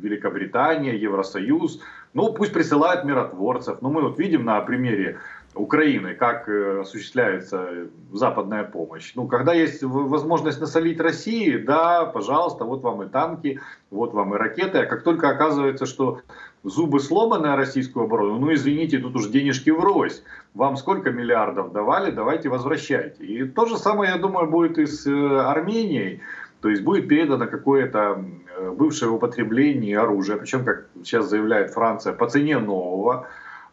[0.00, 1.80] Великобритания, Евросоюз,
[2.14, 3.82] ну пусть присылают миротворцев.
[3.82, 5.18] Но мы вот видим на примере
[5.56, 9.12] Украины, как э, осуществляется западная помощь.
[9.14, 14.38] Ну, когда есть возможность насолить России, да, пожалуйста, вот вам и танки, вот вам и
[14.38, 14.78] ракеты.
[14.78, 16.20] А как только оказывается, что
[16.62, 20.22] зубы сломаны российскую оборону, ну, извините, тут уж денежки врозь.
[20.54, 23.24] Вам сколько миллиардов давали, давайте возвращайте.
[23.24, 26.20] И то же самое, я думаю, будет и с э, Арменией.
[26.60, 28.24] То есть будет передано какое-то
[28.58, 33.28] э, бывшее употребление оружия, причем, как сейчас заявляет Франция, по цене нового.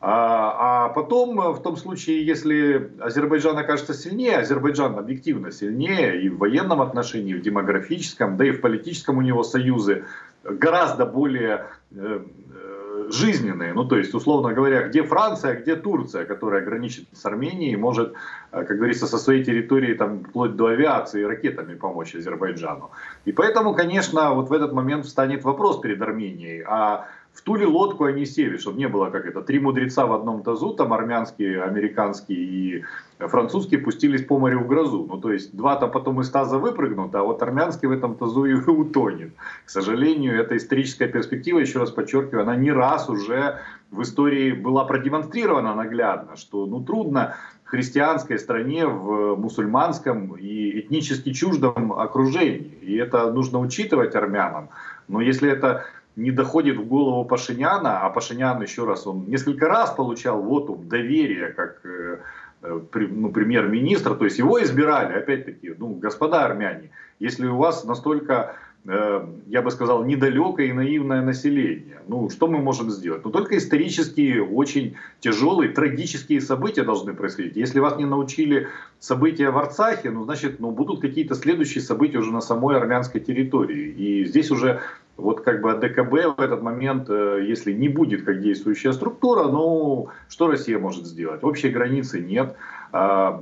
[0.05, 6.39] А, а потом, в том случае, если Азербайджан окажется сильнее, Азербайджан объективно сильнее и в
[6.39, 10.03] военном отношении, и в демографическом, да и в политическом у него союзы
[10.43, 13.73] гораздо более э, э, жизненные.
[13.73, 18.11] Ну, то есть, условно говоря, где Франция, где Турция, которая граничит с Арменией, может,
[18.51, 22.91] э, как говорится, со своей территории, там, вплоть до авиации, ракетами помочь Азербайджану.
[23.23, 27.65] И поэтому, конечно, вот в этот момент встанет вопрос перед Арменией, а в ту ли
[27.65, 31.63] лодку они сели, чтобы не было как это, три мудреца в одном тазу, там армянские,
[31.63, 32.83] американские и
[33.17, 35.07] французские пустились по морю в грозу.
[35.09, 38.53] Ну, то есть, два-то потом из таза выпрыгнут, а вот армянский в этом тазу и
[38.53, 39.33] утонет.
[39.65, 43.59] К сожалению, эта историческая перспектива, еще раз подчеркиваю, она не раз уже
[43.91, 51.93] в истории была продемонстрирована наглядно, что ну, трудно христианской стране в мусульманском и этнически чуждом
[51.93, 52.77] окружении.
[52.81, 54.69] И это нужно учитывать армянам.
[55.07, 59.91] Но если это не доходит в голову Пашиняна, а Пашинян, еще раз, он несколько раз
[59.91, 62.17] получал вотум доверия как э,
[62.61, 68.55] э ну, премьер-министр, то есть его избирали, опять-таки, ну, господа армяне, если у вас настолько
[68.85, 72.01] Э, я бы сказал, недалекое и наивное население.
[72.07, 73.23] Ну, что мы можем сделать?
[73.23, 77.55] Ну, только исторические, очень тяжелые, трагические события должны происходить.
[77.55, 78.67] Если вас не научили
[78.99, 83.87] события в Арцахе, ну, значит, ну, будут какие-то следующие события уже на самой армянской территории.
[83.87, 84.81] И здесь уже
[85.17, 90.09] вот как бы ДКБ в этот момент, э, если не будет как действующая структура, ну,
[90.27, 91.43] что Россия может сделать?
[91.43, 92.55] Общей границы нет.
[92.91, 93.41] А,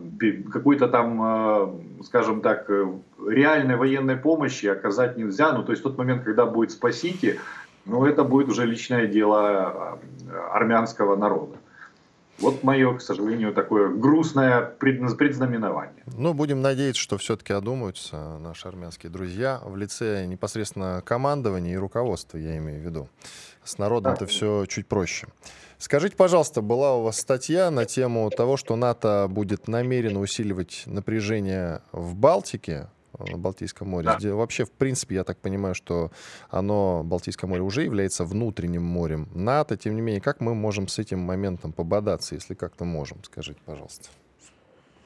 [0.52, 2.88] какой-то там, а, скажем так, э,
[3.28, 5.52] реальной военной помощи оказать нельзя.
[5.54, 7.40] Ну, то есть тот момент, когда будет спасите,
[7.86, 10.00] ну, это будет уже личное дело
[10.54, 11.58] армянского народа.
[12.42, 16.04] Вот мое, к сожалению, такое грустное предзнаменование.
[16.18, 22.38] Ну, будем надеяться, что все-таки одумаются наши армянские друзья в лице непосредственно командования и руководства,
[22.38, 23.10] я имею в виду.
[23.64, 25.28] С народом это все чуть проще.
[25.78, 31.82] Скажите, пожалуйста, была у вас статья на тему того, что НАТО будет намеренно усиливать напряжение
[31.92, 32.88] в Балтике,
[33.38, 34.10] Балтийском море.
[34.20, 34.36] Да.
[34.36, 36.12] Вообще, в принципе, я так понимаю, что
[36.50, 39.78] оно, Балтийское море, уже является внутренним морем НАТО.
[39.78, 43.18] Тем не менее, как мы можем с этим моментом пободаться, если как-то можем?
[43.24, 44.10] Скажите, пожалуйста.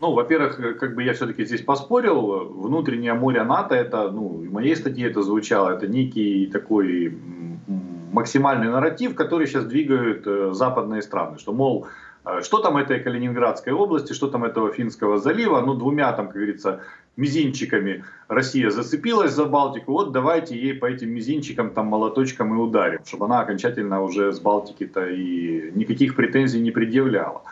[0.02, 4.76] Ну, во-первых, как бы я все-таки здесь поспорил, внутреннее море НАТО, это, ну, в моей
[4.76, 7.18] статье это звучало, это некий такой
[8.12, 11.88] максимальный нарратив, который сейчас двигают э, западные страны, что, мол,
[12.26, 16.36] э, что там этой Калининградской области, что там этого Финского залива, ну, двумя там, как
[16.36, 16.80] говорится,
[17.18, 23.00] мизинчиками Россия зацепилась за Балтику, вот давайте ей по этим мизинчикам, там, молоточкам и ударим,
[23.06, 27.44] чтобы она окончательно уже с Балтики-то и никаких претензий не предъявляла.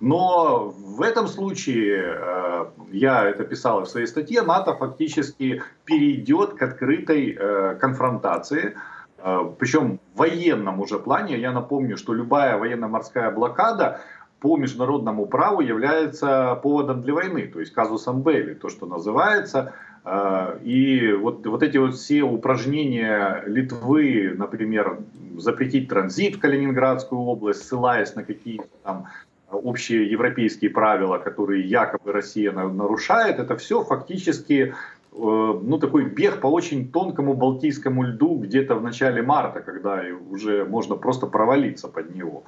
[0.00, 6.62] Но в этом случае, э, я это писал в своей статье, НАТО фактически перейдет к
[6.62, 7.38] открытой
[7.78, 8.74] конфронтации,
[9.22, 14.00] Э, Причем в военном уже плане, я напомню, что любая военно-морская блокада
[14.42, 19.72] по международному праву является поводом для войны, то есть казусом Белли, то, что называется.
[20.04, 24.98] Э, и вот, вот эти вот все упражнения Литвы, например,
[25.38, 29.06] запретить транзит в Калининградскую область, ссылаясь на какие-то там
[29.52, 34.74] общие европейские правила, которые якобы Россия нарушает, это все фактически
[35.14, 40.64] Э, ну, такой бег по очень тонкому балтийскому льду где-то в начале марта, когда уже
[40.64, 42.44] можно просто провалиться под него.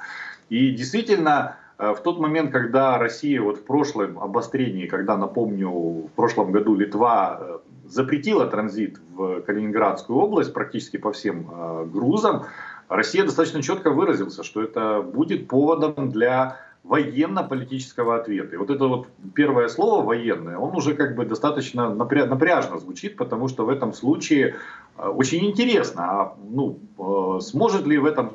[0.48, 6.52] И действительно, в тот момент, когда Россия вот в прошлом обострении, когда, напомню, в прошлом
[6.52, 12.44] году Литва э, запретила транзит в Калининградскую область практически по всем грузам,
[12.88, 18.54] Россия достаточно четко выразился, что это будет поводом для военно-политического ответа.
[18.54, 23.48] И вот это вот первое слово военное, он уже как бы достаточно напряжно звучит, потому
[23.48, 24.56] что в этом случае
[24.98, 28.34] э, очень интересно, а, ну, э, сможет ли в этом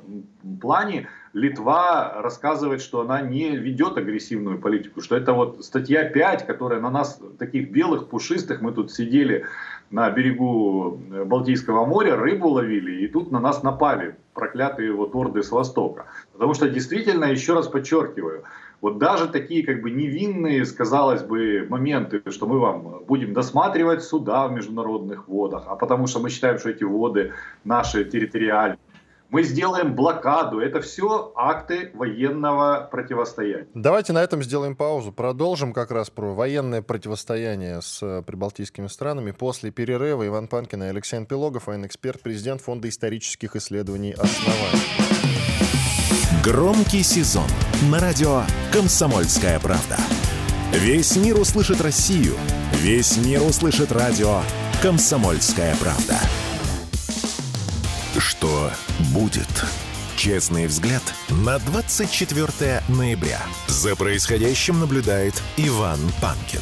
[0.59, 6.79] плане Литва рассказывать, что она не ведет агрессивную политику, что это вот статья 5, которая
[6.79, 9.45] на нас, таких белых, пушистых, мы тут сидели
[9.91, 15.43] на берегу э, Балтийского моря, рыбу ловили, и тут на нас напали проклятые вот орды
[15.43, 16.05] с востока.
[16.33, 18.43] Потому что действительно, еще раз подчеркиваю,
[18.81, 24.47] вот даже такие как бы невинные, сказалось бы, моменты, что мы вам будем досматривать суда
[24.47, 28.79] в международных водах, а потому что мы считаем, что эти воды наши территориальные,
[29.29, 30.59] мы сделаем блокаду.
[30.59, 33.67] Это все акты военного противостояния.
[33.73, 35.11] Давайте на этом сделаем паузу.
[35.11, 39.31] Продолжим как раз про военное противостояние с э, прибалтийскими странами.
[39.31, 45.19] После перерыва Иван Панкин и Алексей Пилогов, военный эксперт, президент Фонда исторических исследований «Основания».
[46.43, 47.47] Громкий сезон
[47.91, 49.97] на радио «Комсомольская правда».
[50.71, 52.35] Весь мир услышит Россию.
[52.73, 54.41] Весь мир услышит радио
[54.81, 56.15] «Комсомольская правда».
[59.13, 59.47] Будет?
[60.15, 63.39] Честный взгляд на 24 ноября.
[63.67, 66.59] За происходящим наблюдает Иван Панкин.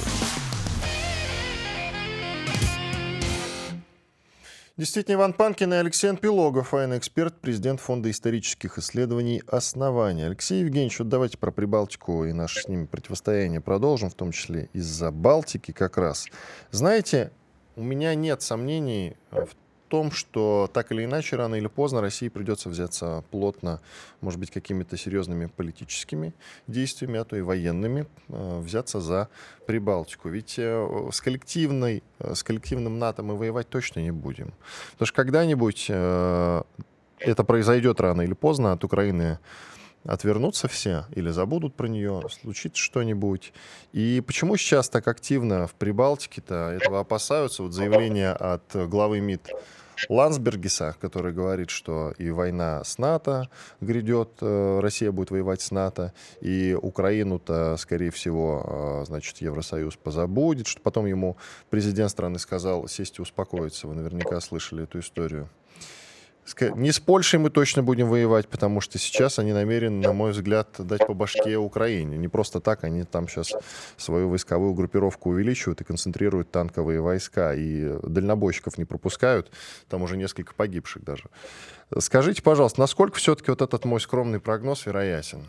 [4.77, 10.27] Действительно, Иван Панкин и Алексей Пилогов, военный эксперт, президент Фонда исторических исследований «Основания».
[10.27, 14.69] Алексей Евгеньевич, вот давайте про Прибалтику и наше с ними противостояние продолжим, в том числе
[14.71, 16.27] из-за Балтики как раз.
[16.71, 17.31] Знаете,
[17.75, 19.49] у меня нет сомнений в
[19.87, 23.81] том, что так или иначе, рано или поздно России придется взяться плотно,
[24.21, 26.33] может быть, какими-то серьезными политическими
[26.67, 29.29] действиями, а то и военными, э, взяться за
[29.65, 30.29] Прибалтику.
[30.29, 34.53] Ведь э, с, коллективной, э, с коллективным НАТО мы воевать точно не будем.
[34.91, 39.39] Потому что когда-нибудь это произойдет рано или поздно, от Украины
[40.07, 43.53] отвернутся все или забудут про нее, случится что-нибудь.
[43.93, 47.63] И почему сейчас так активно в Прибалтике-то этого опасаются?
[47.63, 49.51] Вот заявление от главы МИД
[50.09, 53.49] Лансбергиса, который говорит, что и война с НАТО
[53.81, 60.67] грядет, э, Россия будет воевать с НАТО, и Украину-то, скорее всего, э, значит, Евросоюз позабудет,
[60.67, 61.37] что потом ему
[61.69, 63.87] президент страны сказал сесть и успокоиться.
[63.87, 65.49] Вы наверняка слышали эту историю.
[66.75, 70.69] Не с Польшей мы точно будем воевать, потому что сейчас они намерены, на мой взгляд,
[70.79, 72.17] дать по башке Украине.
[72.17, 73.53] Не просто так, они там сейчас
[73.97, 79.51] свою войсковую группировку увеличивают и концентрируют танковые войска, и дальнобойщиков не пропускают,
[79.89, 81.25] там уже несколько погибших даже.
[81.99, 85.43] Скажите, пожалуйста, насколько все-таки вот этот мой скромный прогноз вероятен?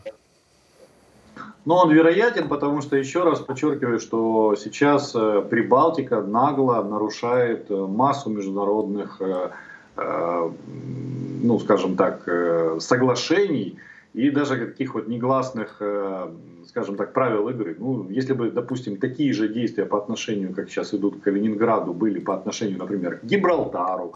[1.65, 7.75] Ну, он вероятен, потому что, еще раз подчеркиваю, что сейчас э, Прибалтика нагло нарушает э,
[7.75, 9.51] массу международных Э,
[11.43, 13.77] ну, скажем так, э, соглашений
[14.13, 16.29] и даже каких вот негласных, э,
[16.67, 17.75] скажем так, правил игры.
[17.79, 22.19] Ну, если бы, допустим, такие же действия по отношению, как сейчас идут к Калининграду, были
[22.19, 24.15] по отношению, например, к Гибралтару,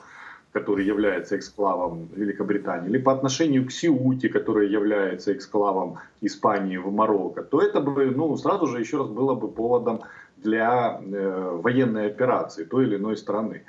[0.52, 7.42] который является эксклавом Великобритании, или по отношению к Сиуте, который является эксклавом Испании в Марокко,
[7.42, 10.02] то это бы, ну, сразу же еще раз было бы поводом
[10.38, 13.64] для э, военной операции той или иной страны,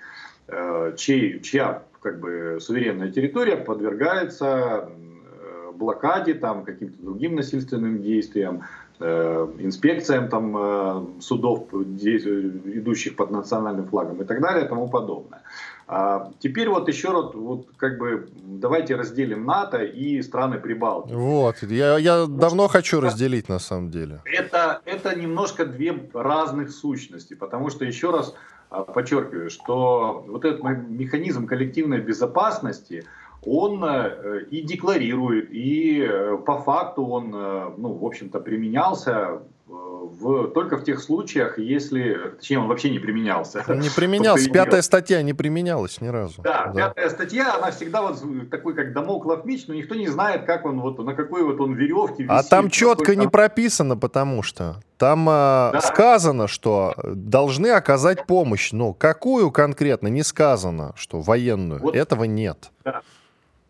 [0.48, 8.64] э, чей, чья как бы суверенная территория подвергается э, блокаде, там, каким-то другим насильственным действиям,
[9.00, 15.40] э, инспекциям там, э, судов, идущих под национальным флагом и так далее и тому подобное.
[15.86, 21.14] А теперь вот еще раз, вот как бы давайте разделим НАТО и страны Прибалтики.
[21.14, 24.20] Вот, я, я давно хочу разделить на самом деле.
[24.26, 28.34] Это, это немножко две разных сущности, потому что еще раз
[28.83, 33.05] подчеркиваю, что вот этот механизм коллективной безопасности,
[33.47, 40.48] он э, и декларирует, и э, по факту он, э, ну, в общем-то, применялся в,
[40.48, 43.64] только в тех случаях, если, точнее, он вообще не применялся.
[43.68, 46.42] Не применялся, пятая статья не применялась ни разу.
[46.42, 50.44] Да, да, пятая статья, она всегда вот такой, как домоклов меч, но никто не знает,
[50.44, 52.46] как он вот, на какой вот он веревке а висит.
[52.46, 53.20] А там четко там...
[53.20, 55.80] не прописано, потому что там э, да.
[55.80, 62.70] сказано, что должны оказать помощь, но какую конкретно не сказано, что военную, вот, этого нет.
[62.84, 63.00] Да.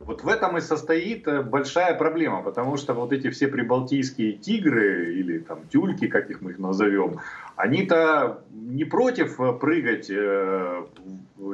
[0.01, 5.15] Вот в этом и состоит э, большая проблема, потому что вот эти все прибалтийские тигры
[5.15, 7.21] или там тюльки, как их мы их назовем,
[7.57, 10.85] они-то не против э, прыгать э,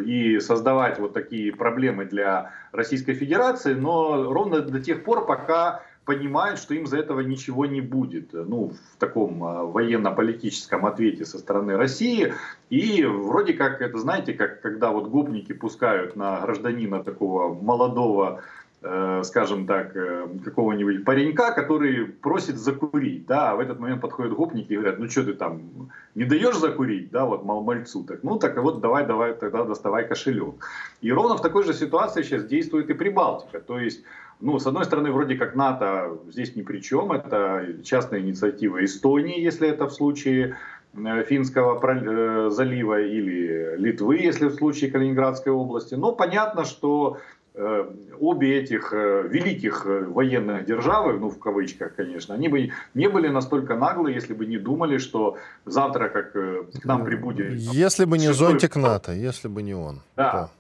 [0.05, 6.59] и создавать вот такие проблемы для Российской Федерации, но ровно до тех пор, пока понимают,
[6.59, 8.33] что им за этого ничего не будет.
[8.33, 12.35] Ну, в таком а, военно-политическом ответе со стороны России.
[12.71, 18.43] И вроде как, это знаете, как когда вот гопники пускают на гражданина такого молодого
[18.83, 24.33] э, скажем так, э, какого-нибудь паренька, который просит закурить, да, а в этот момент подходят
[24.33, 28.23] гопники и говорят, ну что ты там, не даешь закурить, да, вот мал мальцу, так,
[28.23, 30.55] ну так вот давай, давай, тогда доставай кошелек.
[31.03, 34.03] И ровно в такой же ситуации сейчас действует и Прибалтика, то есть
[34.41, 39.41] ну, с одной стороны, вроде как НАТО здесь ни при чем, это частная инициатива Эстонии,
[39.41, 40.57] если это в случае
[40.95, 45.95] э, Финского э, залива или Литвы, если в случае Калининградской области.
[45.95, 47.19] Но понятно, что
[47.55, 47.85] э,
[48.19, 54.13] обе этих великих военных державы, ну в кавычках, конечно, они бы не были настолько наглы,
[54.13, 55.37] если бы не думали, что
[55.67, 57.53] завтра как к нам прибудет...
[57.53, 60.01] Если бы не зонтик НАТО, если бы не он.
[60.17, 60.33] Да.
[60.33, 60.51] да.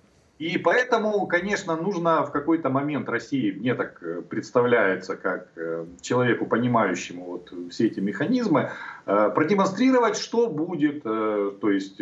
[0.40, 6.46] И поэтому, конечно, нужно в какой-то момент России, мне так э, представляется, как э, человеку,
[6.46, 8.70] понимающему вот все эти механизмы,
[9.04, 11.02] э, продемонстрировать, что будет.
[11.02, 12.00] То есть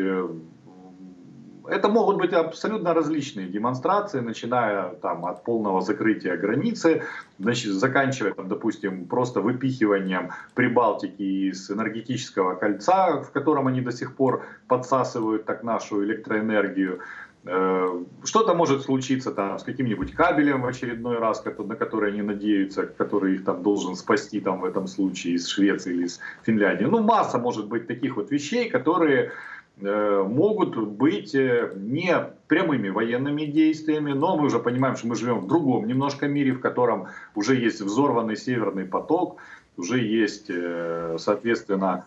[1.68, 7.02] это могут быть абсолютно различные демонстрации, начиная там, от полного закрытия границы,
[7.38, 14.14] значит, заканчивая, там, допустим, просто выпихиванием Прибалтики из энергетического кольца, в котором они до сих
[14.14, 17.00] пор подсасывают так нашу электроэнергию.
[17.44, 22.86] Э, что-то может случиться там с каким-нибудь кабелем в очередной раз, на который они надеются,
[22.86, 26.84] который их там должен спасти там в этом случае из Швеции или из Финляндии.
[26.84, 29.32] Ну, масса может быть таких вот вещей, которые
[29.80, 32.14] э, могут быть э, не
[32.48, 36.60] прямыми военными действиями, но мы уже понимаем, что мы живем в другом немножко мире, в
[36.60, 39.36] котором уже есть взорванный северный поток,
[39.76, 40.50] уже есть,
[41.18, 42.04] соответственно,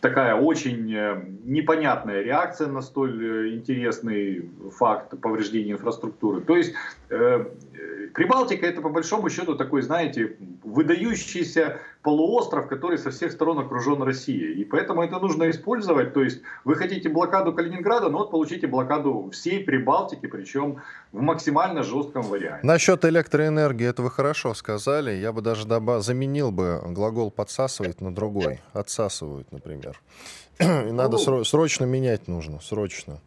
[0.00, 6.40] такая очень э, непонятная реакция на столь э, интересный факт повреждения инфраструктуры.
[6.40, 6.74] То есть
[8.14, 14.60] Прибалтика это по большому счету такой, знаете, выдающийся полуостров, который со всех сторон окружен Россией.
[14.60, 16.12] И поэтому это нужно использовать.
[16.12, 21.82] То есть вы хотите блокаду Калининграда, но вот получите блокаду всей Прибалтики, причем в максимально
[21.82, 22.66] жестком варианте.
[22.66, 25.12] Насчет электроэнергии, это вы хорошо сказали.
[25.12, 26.02] Я бы даже добав...
[26.02, 28.60] заменил бы глагол подсасывать на другой.
[28.72, 30.00] Отсасывают, например.
[30.60, 33.20] И надо ну, срочно менять нужно, срочно.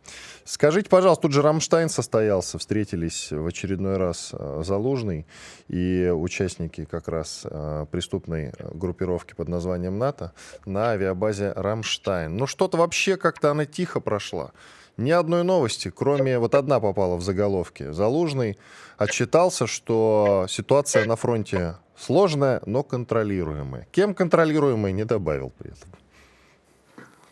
[0.43, 5.25] Скажите, пожалуйста, тут же Рамштайн состоялся, встретились в очередной раз э, Залужный
[5.67, 10.33] и участники как раз э, преступной группировки под названием НАТО
[10.65, 12.37] на авиабазе Рамштайн.
[12.37, 14.51] Ну что-то вообще как-то она тихо прошла.
[14.97, 17.91] Ни одной новости, кроме вот одна попала в заголовки.
[17.91, 18.57] Залужный
[18.97, 23.87] отчитался, что ситуация на фронте сложная, но контролируемая.
[23.91, 25.89] Кем контролируемая, не добавил при этом.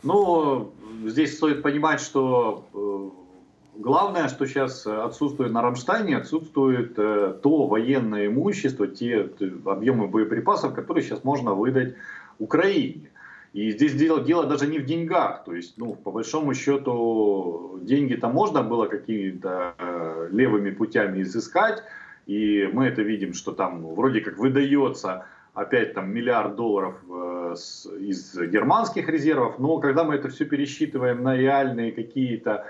[0.04, 0.74] Ну,
[1.06, 8.28] здесь стоит понимать, что э, главное, что сейчас отсутствует на Рамштайне, отсутствует э, то военное
[8.28, 9.30] имущество, те
[9.66, 11.96] объемы боеприпасов, которые сейчас можно выдать
[12.38, 13.10] Украине.
[13.54, 15.46] И здесь дело, дело даже не в деньгах.
[15.46, 21.84] То есть, ну, по большому счету, деньги-то можно было какими-то э, левыми путями изыскать.
[22.26, 27.56] И мы это видим, что там вроде как выдается опять там миллиард долларов э,
[28.00, 32.66] из германских резервов, но когда мы это все пересчитываем на реальные какие-то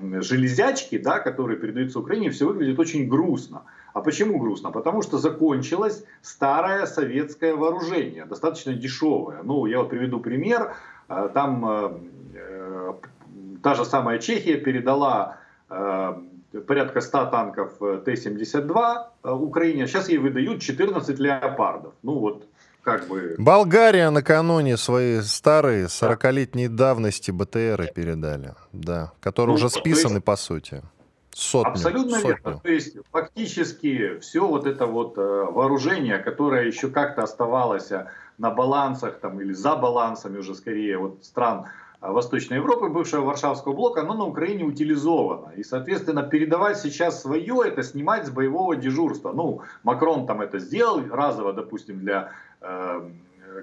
[0.00, 3.62] железячки, да, которые передаются Украине, все выглядит очень грустно.
[3.94, 4.70] А почему грустно?
[4.70, 9.42] Потому что закончилось старое советское вооружение, достаточно дешевое.
[9.42, 10.74] Ну, я вот приведу пример.
[11.08, 11.90] Э, там э,
[12.34, 12.94] э,
[13.62, 15.38] та же самая Чехия передала
[15.70, 16.14] э,
[16.60, 21.94] порядка 100 танков э, Т-72 э, Украине, сейчас ей выдают 14 леопардов.
[22.02, 22.46] Ну вот,
[22.82, 23.34] как бы...
[23.38, 30.36] Болгария накануне свои старые 40-летней давности БТРы передали, да, которые ну, уже списаны есть, по
[30.36, 30.82] сути.
[31.30, 32.28] Сотню, абсолютно сотню.
[32.28, 32.60] верно.
[32.62, 37.90] То есть фактически все вот это вот э, вооружение, которое еще как-то оставалось
[38.38, 41.66] на балансах там или за балансами уже скорее вот стран
[42.00, 45.52] Восточной Европы, бывшего Варшавского блока, оно на Украине утилизовано.
[45.56, 49.32] И, соответственно, передавать сейчас свое, это снимать с боевого дежурства.
[49.32, 53.08] Ну, Макрон там это сделал разово, допустим, для э,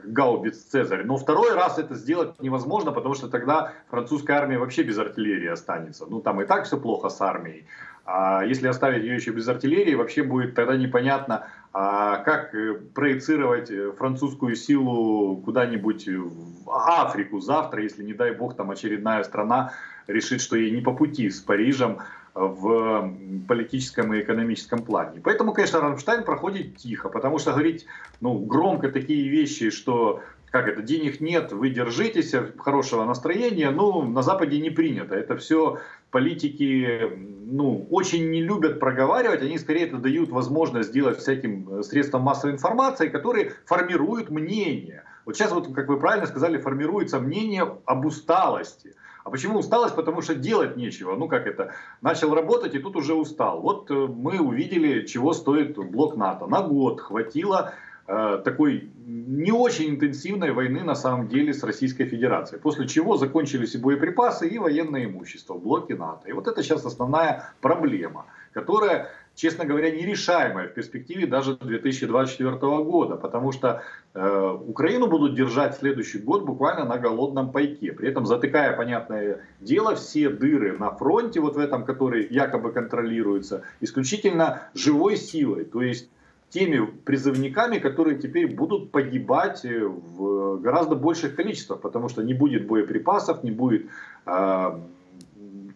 [0.05, 1.03] гаубиц Цезарь.
[1.03, 6.05] Но второй раз это сделать невозможно, потому что тогда французская армия вообще без артиллерии останется.
[6.09, 7.65] Ну, там и так все плохо с армией.
[8.05, 13.71] А если оставить ее еще без артиллерии, вообще будет тогда непонятно, а как э, проецировать
[13.71, 19.73] э, французскую силу куда-нибудь в Африку завтра, если, не дай бог, там очередная страна
[20.05, 21.97] решит, что ей не по пути с Парижем
[22.35, 23.13] в
[23.47, 25.21] политическом и экономическом плане.
[25.23, 27.85] Поэтому, конечно, Рамштайн проходит тихо, потому что говорить
[28.21, 30.21] ну, громко такие вещи, что
[30.53, 35.15] как это, денег нет, вы держитесь, хорошего настроения, ну, на Западе не принято.
[35.15, 35.79] Это все
[36.13, 37.09] политики,
[37.51, 42.53] ну, очень не любят проговаривать, они скорее это дают возможность сделать всяким э, средствам массовой
[42.53, 45.03] информации, которые формируют мнение.
[45.25, 48.93] Вот сейчас, вот, как вы правильно сказали, формируется мнение об усталости.
[49.23, 49.95] А почему усталость?
[49.95, 51.15] Потому что делать нечего.
[51.15, 51.73] Ну как это?
[52.01, 53.61] Начал работать и тут уже устал.
[53.61, 56.45] Вот э, мы увидели, чего стоит блок НАТО.
[56.45, 57.73] На год хватило
[58.05, 62.59] такой не очень интенсивной войны на самом деле с Российской Федерацией.
[62.59, 66.29] После чего закончились и боеприпасы, и военное имущество в блоке НАТО.
[66.29, 73.15] И вот это сейчас основная проблема, которая, честно говоря, нерешаемая в перспективе даже 2024 года.
[73.15, 73.83] Потому что
[74.13, 77.93] э, Украину будут держать следующий год буквально на голодном пайке.
[77.93, 83.63] При этом затыкая, понятное дело, все дыры на фронте, вот в этом, который якобы контролируется,
[83.81, 85.65] исключительно живой силой.
[85.65, 86.09] То есть
[86.53, 92.67] теми призывниками, которые теперь будут погибать э, в гораздо больших количествах, потому что не будет
[92.67, 93.87] боеприпасов, не будет
[94.27, 94.79] э,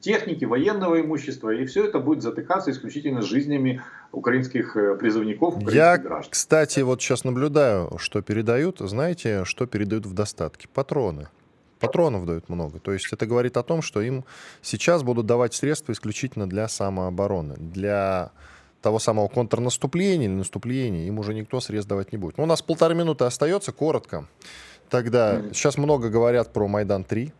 [0.02, 5.98] техники, военного имущества, и все это будет затыкаться исключительно жизнями украинских э, призывников, украинских Я,
[5.98, 6.32] граждан.
[6.32, 8.78] кстати, вот сейчас наблюдаю, что передают.
[8.78, 10.68] Знаете, что передают в достатке?
[10.72, 11.28] Патроны.
[11.80, 12.80] Патронов дают много.
[12.80, 14.26] То есть это говорит о том, что им
[14.62, 18.32] сейчас будут давать средства исключительно для самообороны, для
[18.82, 22.38] того самого контрнаступления или наступления, им уже никто средств давать не будет.
[22.38, 24.28] Ну, у нас полторы минуты остается, коротко.
[24.90, 27.34] Тогда сейчас много говорят про Майдан-3,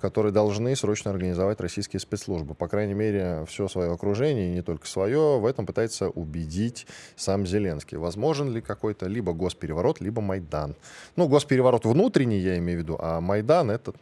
[0.00, 2.54] которые должны срочно организовать российские спецслужбы.
[2.54, 6.86] По крайней мере, все свое окружение, и не только свое, в этом пытается убедить
[7.16, 7.98] сам Зеленский.
[7.98, 10.76] Возможен ли какой-то либо госпереворот, либо Майдан?
[11.16, 13.94] Ну, госпереворот внутренний, я имею в виду, а Майдан— это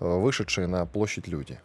[0.00, 1.58] э, вышедшие на площадь люди.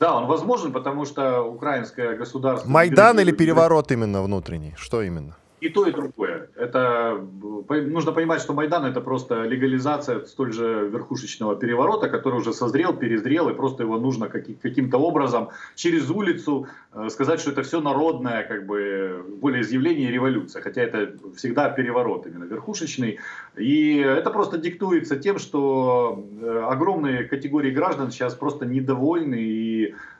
[0.00, 2.66] Да, он возможен, потому что украинское государство...
[2.70, 4.74] Майдан или переворот именно внутренний?
[4.78, 5.36] Что именно?
[5.60, 6.29] И то, и другое.
[6.70, 7.26] Это
[7.68, 13.48] нужно понимать, что Майдан это просто легализация столь же верхушечного переворота, который уже созрел, перезрел,
[13.48, 18.66] и просто его нужно каким-то образом через улицу э, сказать, что это все народное, как
[18.66, 20.62] бы волеизъявление и революция.
[20.62, 23.18] Хотя это всегда переворот именно верхушечный.
[23.56, 29.94] И это просто диктуется тем, что э, огромные категории граждан сейчас просто недовольны и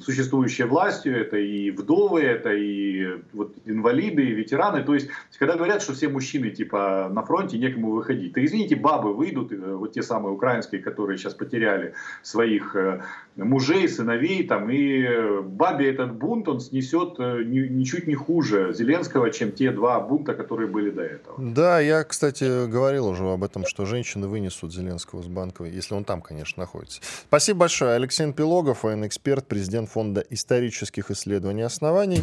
[0.00, 4.84] существующей властью, это и вдовы, это и вот инвалиды, и ветераны.
[4.84, 9.14] То есть, когда говорят, что все мужчины типа на фронте, некому выходить, то извините, бабы
[9.14, 13.02] выйдут, э, вот те самые украинские, которые сейчас потеряли своих э,
[13.36, 19.70] мужей, сыновей, там, и бабе этот бунт, он снесет ничуть не хуже Зеленского, чем те
[19.72, 21.36] два бунта, которые были до этого.
[21.38, 26.04] Да, я, кстати, говорил уже об этом, что женщины вынесут Зеленского с Банковой, если он
[26.04, 27.00] там, конечно, находится.
[27.28, 27.94] Спасибо большое.
[27.94, 32.22] Алексей Пилогов, военный эксперт эксперт, президент Фонда исторических исследований оснований.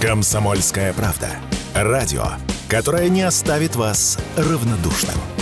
[0.00, 1.28] Комсомольская правда.
[1.74, 2.24] Радио,
[2.68, 5.37] которое не оставит вас равнодушным.